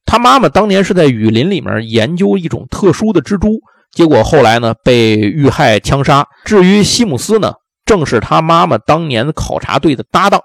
[0.05, 3.59] 他妈妈当年是在雨林里面研究一种特殊的蜘蛛，
[3.93, 6.25] 结果后来呢被遇害枪杀。
[6.43, 7.53] 至于西姆斯呢，
[7.89, 10.39] 正是他妈妈当年考察队的搭档，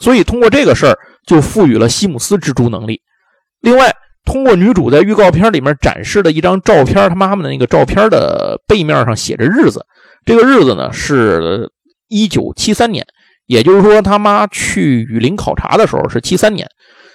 [0.00, 3.02] 所以通过这个事儿就赋予了西姆斯蜘蛛能力。
[3.60, 3.92] 另外，
[4.24, 9.84] 通过女主在预告片里面展示的一张照片，他妈妈的那个照片的背面上写着日子，
[10.24, 11.70] 这个日子呢是
[12.08, 13.04] 一九七三年，
[13.44, 16.66] 也就是说他妈去雨林考察的时候是七三年。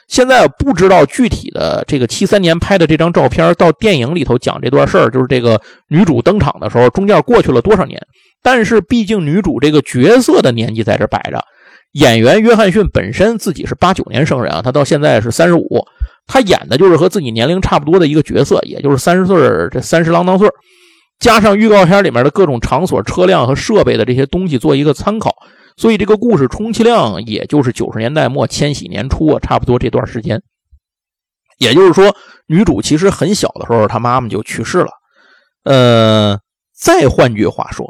[0.07, 7.97] 现在不知道具体的这个七三年拍的这张照片，到电影里头讲这段事儿，就是这个女主登场的时候，中间过去了多少年？
[8.43, 11.43] 但是毕竟女主这个角色的年纪在这摆着，
[11.93, 15.85] 演员约翰逊本身自己是八九年生人啊，他到现在是三十五，
[16.25, 19.37] 他演的就是和自己年龄差不多的一个角色，也就是三十岁
[19.71, 20.49] 这三十郎当岁
[21.19, 25.35] 加上预告片里面的各种场所、车辆和设备的这些东西做一个参考。
[25.77, 30.41] 所以这个故事充其量也就是九十年代末、千禧年初啊，差不多这段时间。
[31.59, 32.15] 也就是说，
[32.47, 34.89] 女主其实很小的时候，她妈妈就去世了。
[35.63, 36.39] 呃，
[36.75, 37.87] 再换句话说，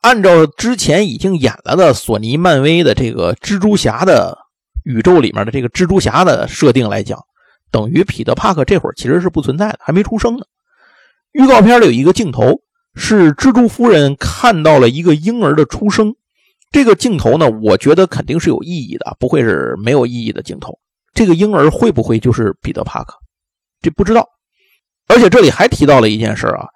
[0.00, 4.36] 按照之前已经演了的索尼、漫威的这个蜘蛛侠的
[4.84, 7.18] 宇宙里面的这个蜘蛛侠的设定来讲，
[7.70, 10.44] 等于彼得·帕克这会儿其实是不存在的，还没出生呢。
[11.32, 12.60] 预告片里有一个镜头，
[12.94, 16.14] 是蜘蛛夫人看到了一个婴儿的出生。
[16.70, 20.78] 这个镜头呢，我觉得肯定是有意义的，不会是没有意义的镜头。
[21.14, 23.14] 这个婴儿会不会就是彼得·帕克？
[23.80, 24.26] 这不知道。
[25.08, 26.66] 而且这里还提到了一件事啊，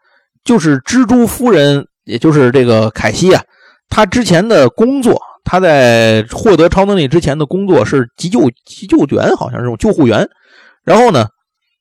[0.44, 3.42] 就是蜘蛛夫人，也就是这个凯西啊，
[3.88, 10.28] 他之前的工作，他在获得超能力之前的工作是急救急救员，好像是种救护员。
[10.84, 11.26] 然后呢，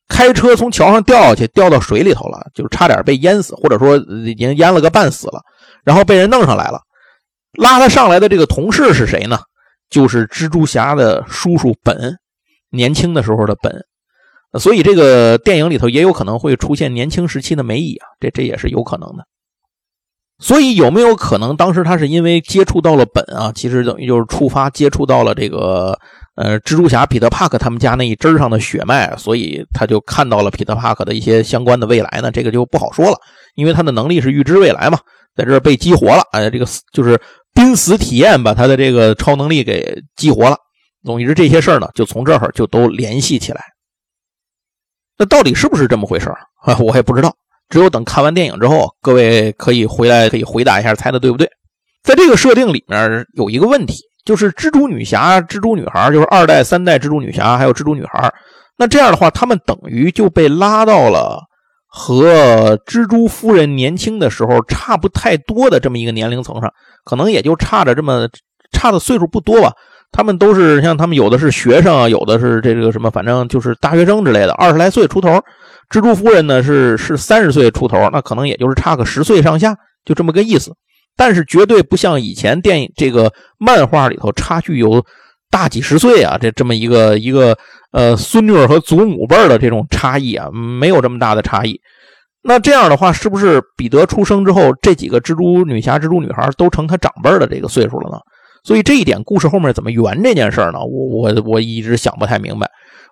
[0.08, 5.42] 开车从桥上掉下去，掉到水里头了，就差点被淹死，或者说已经淹了个半死了，
[5.84, 6.80] 然后被人弄上来了。
[7.54, 9.40] 拉他上来的这个同事是谁呢？
[9.90, 12.16] 就是蜘蛛侠的叔叔本，
[12.70, 13.86] 年轻的时候的本。
[14.60, 19.26] 所以这个电影里头也有可能会出现年轻时期的梅姨啊，这这也是有可能的。
[20.42, 23.52] 所以有没有可能当时他是因为接触到了本啊？
[23.54, 25.98] 其实等于就是触发接触到了这个
[26.36, 32.32] 呃蜘蛛侠彼得帕克他们家那一支上的血脉，所以他就看到了彼得帕克的一些相关的未来呢？
[32.32, 33.18] 这个就不好说了，
[33.56, 35.00] 因为他的能力是预知未来嘛，
[35.36, 37.18] 在这被激活了，哎，这个就是。
[37.54, 40.56] 濒死体验把他的这个超能力给激活了，
[41.04, 43.62] 总之这些事儿呢，就从这儿就都联系起来。
[45.18, 46.38] 那到底是不是这么回事啊？
[46.80, 47.36] 我也不知道，
[47.72, 51.50] 只有等看完电影之后，各位可以回来可以回答一下，猜的对不对？
[52.04, 58.32] 在这个设定里面有一个问题，就是蜘蛛女侠、蜘蛛女孩，就是二代、三代蜘蛛女侠，还有蜘蛛女孩，
[58.78, 61.40] 那这样的话，他们等于就被拉到了。
[61.94, 66.72] 和蜘蛛夫人年轻的时候差不太多的这么一个年龄层上，
[67.04, 68.30] 可能也就差着这么
[68.72, 69.74] 差的岁数不多吧。
[70.14, 75.38] 他们都是像他们有的是学生，有的是这个什么，反正就是大学生之类的，二十来岁出头。
[75.92, 80.74] 蜘蛛夫人呢是是三十岁出头，那可能也就是差个十岁上下，就这么个意思。
[81.18, 85.06] 但是绝对不像以前电影这个漫画里头差距有
[85.50, 87.58] 大几十岁啊，这这么一个一个。
[87.94, 91.78] 呃，孙女儿和祖母辈儿的这种差异啊，没有这么大的差异。
[92.42, 98.18] 那这样的话，是不是彼得出生之后，这几个蜘蛛女侠、蜘蛛女孩都成他长辈的这个岁数了呢？
[98.64, 100.80] 所以这一点，故事后面怎么圆这件事呢？
[100.80, 102.72] 我我我一直想不太明白。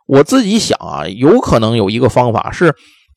[0.09, 2.73] 我自己想啊，有可能有一个方法是，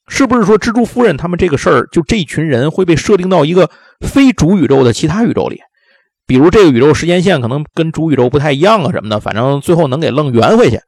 [0.09, 3.71] 是不是说蜘蛛夫人他们这个事儿，就这群人会被设定到一个
[4.07, 5.59] 非主宇宙的其他宇宙里？
[6.27, 10.79] 比如这个宇宙时间线可能跟主宇宙不太一样啊什么的，反正最后能给愣圆回去。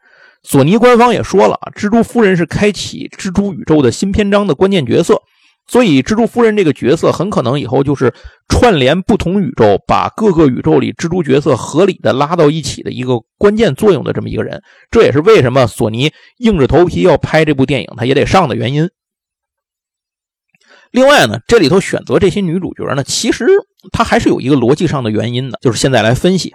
[0.42, 5.22] 索尼官方也说了，蜘蛛夫人是开启蜘蛛宇宙的新篇章的关键角色，
[5.66, 8.12] 所以蜘蛛夫人这个角色很可能以后就是
[8.48, 14.62] 串联不同宇宙，把各个宇宙里蜘蛛角色合理的拉到一起的一个关键作用的这么一个人。
[14.90, 18.90] 这也是为什么索尼硬着头皮要拍这部电影，他也得上的原因。
[20.90, 23.46] 另外呢，这里头选择这些女主角呢，其实
[23.90, 26.52] 它还是有一个逻辑上的原因的，就是现在来分析。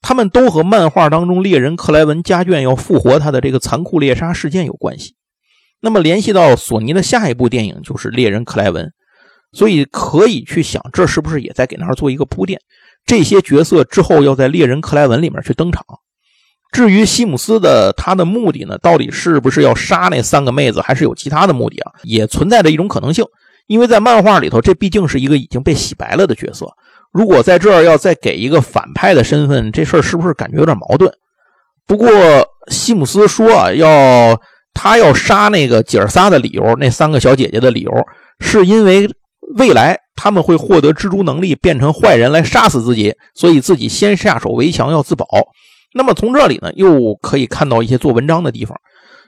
[0.00, 5.14] 他们都和漫画当中猎人克莱文家眷要复活他的这个残酷猎杀事件有关系。
[5.84, 8.90] 那么联系到索尼的下一部电影就是猎人克莱文，
[9.52, 12.58] 所以可以去想，这是不是也在给那儿做一个铺垫？
[13.04, 15.84] 这些角色之后要在猎人克莱文里面去登场。
[16.72, 21.92] 至于西姆斯的他的目的呢，到底是不是要杀那三个妹子，还是有其他的目的啊？
[22.02, 23.22] 也存在着一种可能性，
[23.66, 26.66] 因为在漫画里头，这毕竟是一个已经被洗白了的角色。
[27.12, 31.12] 如果在这儿要再给一个反派的身份，这事儿是不是感觉有点矛盾？
[31.86, 32.08] 不过
[32.68, 34.40] 西姆斯说啊，要
[34.74, 37.90] 他要杀那个姐儿仨的理由，那三个小姐姐的理由，
[38.40, 39.08] 是因为
[39.56, 45.26] 未来他们会获得蜘蛛能力，变成坏人来杀死自己，所以自己先下手为强，要自保。
[45.94, 48.76] 那么从这里呢，又可以看到一些做文章的地方。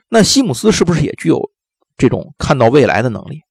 [0.09, 1.49] 那西姆斯是不是也具有
[1.97, 3.41] 这种看到未来的能力？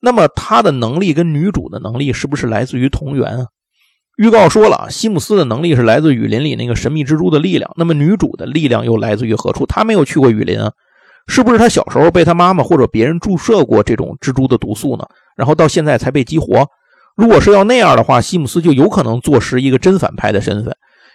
[0.00, 3.46] 那么他的能力跟女主的能力是不是来自于同源啊？
[4.16, 7.70] 预告说了，西姆斯的能力是来自雨林里那个神秘蜘蛛的力量。
[7.76, 9.66] 那么女主的力量又来自于何处？
[9.66, 10.72] 她没有去过雨林啊，
[11.26, 15.04] 是不是他小时候被他妈妈或者别人注射过这种蜘蛛的毒素呢？
[15.36, 16.66] 然后到现在才被激活？
[17.16, 20.74] 如果是要那样的话，西姆斯就有可能坐实一个真反派的身份，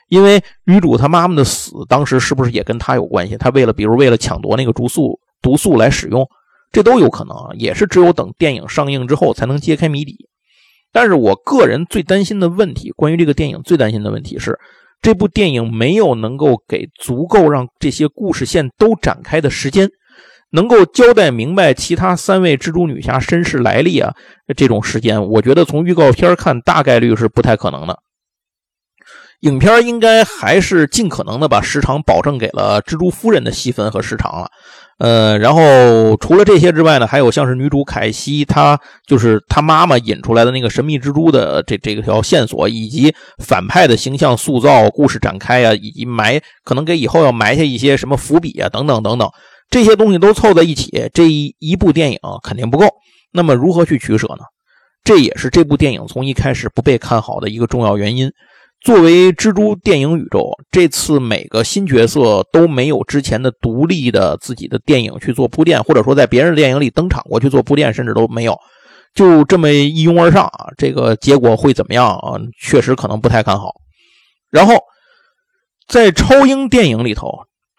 [0.10, 3.38] 因为女主她妈妈的死当时是不是也跟他有关系？
[3.38, 6.28] 他为了比如为了抢夺那个毒素毒素来使用？
[6.72, 10.28] 这都有可能啊，也是只有等电影上映之后才能揭开谜底。
[10.92, 14.60] 但是我个人最担心的问题，关于这个电影最担心的问题是，
[15.02, 19.90] 这部电影没有能够给足够让这些故事线都展开的时间，
[20.52, 24.14] 能够交代明白其他三位蜘蛛女侠身世来历啊，
[24.56, 28.00] 这种时间，我觉得从预告片看，大概率是不太可能的。
[29.42, 34.50] 影片应该还是尽可能的把时长保证给了蜘蛛夫人的戏份和时长了。
[34.98, 49.30] 呃，然后除了这些之外呢，还有像是女主凯西，她就是她妈妈引出来的那个神秘蜘蛛的这这条线索，以及反派的形象塑造、故事展开啊，以及埋可能给以后要埋下一些什么伏笔啊，等等等等，
[49.70, 52.88] 这些东西都凑在一起，这一一部电影肯定不够。
[53.34, 54.46] 那么如何去取舍呢？
[55.04, 58.32] 这也是这部电影从一开始不被看好的一个重要原因。
[58.86, 68.56] 作为蜘蛛电影宇宙，这次每个新角色都没有之前的独立的自己的电影去做铺垫，或者说在别人的电影里登场过去做铺垫，甚至都没有，
[69.16, 70.68] 就这么一拥而上啊！
[70.78, 72.38] 这个结果会怎么样啊？
[72.62, 73.72] 确实可能不太看好。
[74.52, 74.76] 然后，
[75.88, 77.32] 在超英电影里头，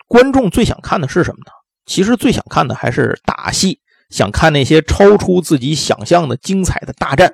[0.09, 1.53] 观众最想看的是什么呢？
[1.87, 3.79] 其实最想看的还是打戏，
[4.11, 7.31] 想看那些超出自己想象的精彩的大战。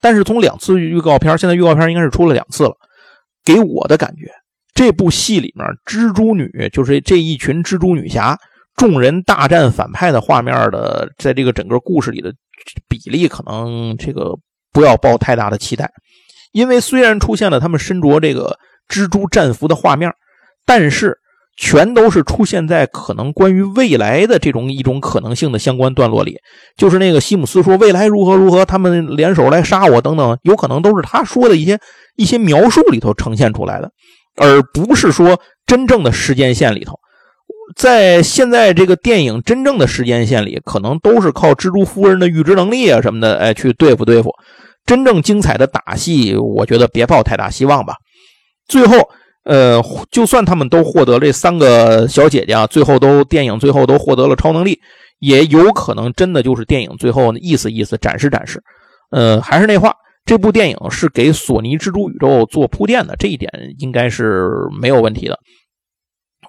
[0.00, 2.74] 但是从两次预告片，现在预告片应该是出了两次了。
[3.44, 4.30] 给我的感觉，
[4.74, 8.38] 这部戏里面蜘蛛女就是这一群蜘蛛女侠，
[8.76, 12.32] 众人大战反派的画面的，在这个整个故事里的
[12.88, 14.34] 比例，可能这个
[14.72, 15.90] 不要抱太大的期待，
[16.52, 20.10] 因为虽然出现了他们身着这个蜘蛛战服的画面，
[20.64, 21.18] 但是
[21.56, 26.36] 全都是出现在可能关于未来的这种一种可能性的相关段落里，
[26.76, 31.78] 就是那个西姆斯说未来如何如何，他们联手来杀我等等，有可能都是他说的一些。
[32.16, 33.90] 一些描述里头呈现出来的，
[34.36, 36.94] 而不是说真正的时间线里头。
[37.74, 44.30] 在现在这个电影真正的时间线里，可能都是靠蜘蛛夫人的预知能力啊什么的，哎，去对付对付。
[44.86, 47.96] 真正精彩的打戏，我觉得别抱太大希望吧。
[48.68, 48.96] 最后，
[49.44, 54.80] 呃，就算他们都获得这三个小姐姐啊，最后都电影最后都获得了超能力，
[55.20, 58.62] 也有可能真的就是电影最后意思意思展示展示。
[59.10, 59.94] 呃，还是那话。
[60.26, 64.48] 这部电影是给索尼蜘蛛宇宙做铺垫的，这一点应该是
[64.80, 65.38] 没有问题的。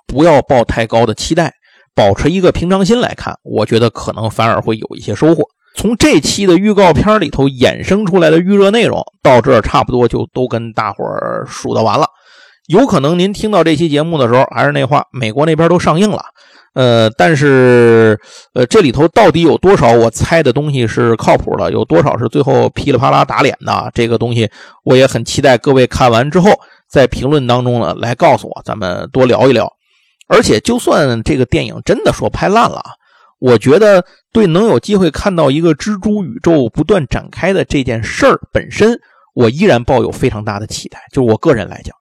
[0.07, 1.51] 不要抱太高的期待，
[1.93, 5.43] 保持一个平常心来看，我觉得可能反而会有一些收获。
[5.75, 12.07] 从这期的预告片里头衍生出来的预热内容，到这差不多就都跟大伙儿数到完了。
[12.67, 16.23] 有可能您听到这期节目的时候，还是那话，美国那边都上映了。
[16.73, 18.19] 呃，但是，
[18.53, 23.91] 呃，这里头到底有多少我猜的东西是靠谱的，有多少是最后噼里啪啦打脸的？
[23.93, 24.49] 这个东西
[24.83, 26.51] 我也很期待各位看完之后
[26.89, 29.71] 在评论当中呢来告诉我，咱们多聊一聊。
[30.27, 32.83] 而且，就算这个电影真的说拍烂了，
[33.39, 34.03] 我觉得
[34.33, 38.99] 对能有机会看到一个蜘蛛宇宙不断展开的这件事儿本身，
[39.33, 40.99] 我依然抱有非常大的期待。
[41.13, 41.95] 就是我个人来讲，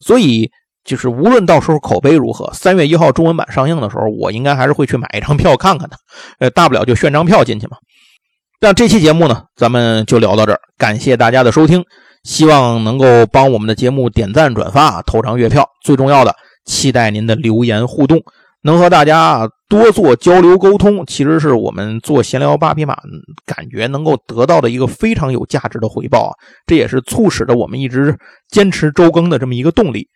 [0.00, 0.50] 所以。
[0.82, 5.96] 就是无论到时候口碑如何，三月一号中文版上映的时候，我应该还是会去买一张票看看的。
[6.38, 7.76] 呃，大不了就炫张票进去嘛。
[8.62, 11.84] 那这期节目呢，咱们就聊到这儿，感谢大家的收听，
[12.24, 15.68] 希望能够帮我们的节目点赞、转发、投张月票。
[15.84, 16.34] 最重要的，
[16.64, 18.18] 期待您的留言互动，
[18.62, 22.96] 能和大家多做交流沟通，其实是我们做闲聊八匹马
[23.46, 26.32] 感觉能够得到的一个非常有价值的回报啊！
[26.66, 28.16] 这也是促使着我们一直
[28.50, 30.06] 坚持周更的这么一个动力。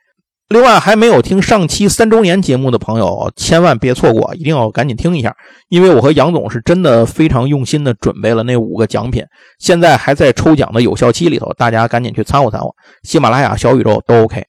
[0.50, 5.34] 另外，还没有听上期三周年节目的朋友，千万别错过，一定要赶紧听一下，
[5.70, 9.24] 因为我和杨总是真的非常用心的准备了那五个奖品，
[9.58, 12.70] 现在还在抽奖的有效期里头，大家赶紧去参和参和。
[13.04, 14.44] 喜马拉雅、小宇宙都 OK。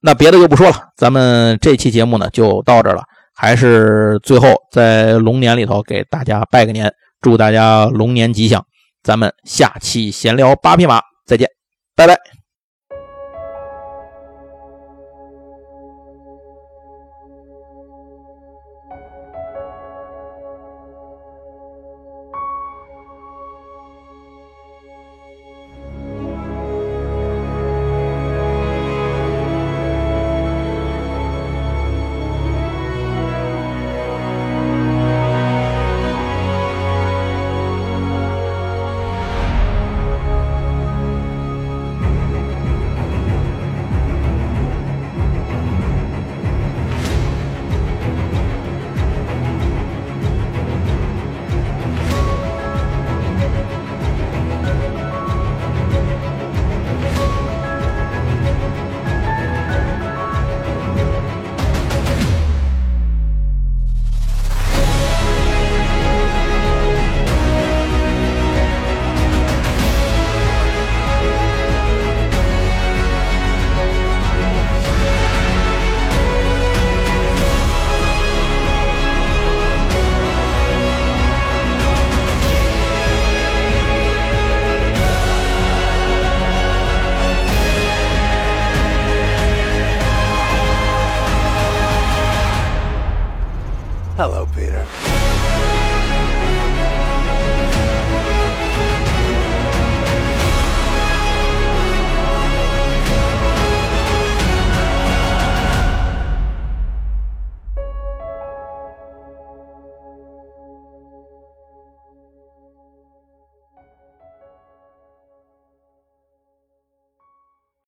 [0.00, 3.02] 那别的就不说了，咱们这期节目呢就到这了，
[3.40, 8.62] 还是最后在龙年里头给大家拜个年，祝大家龙年吉祥。
[9.02, 11.48] 咱们下期闲聊八匹马再见，
[11.96, 12.29] 拜拜。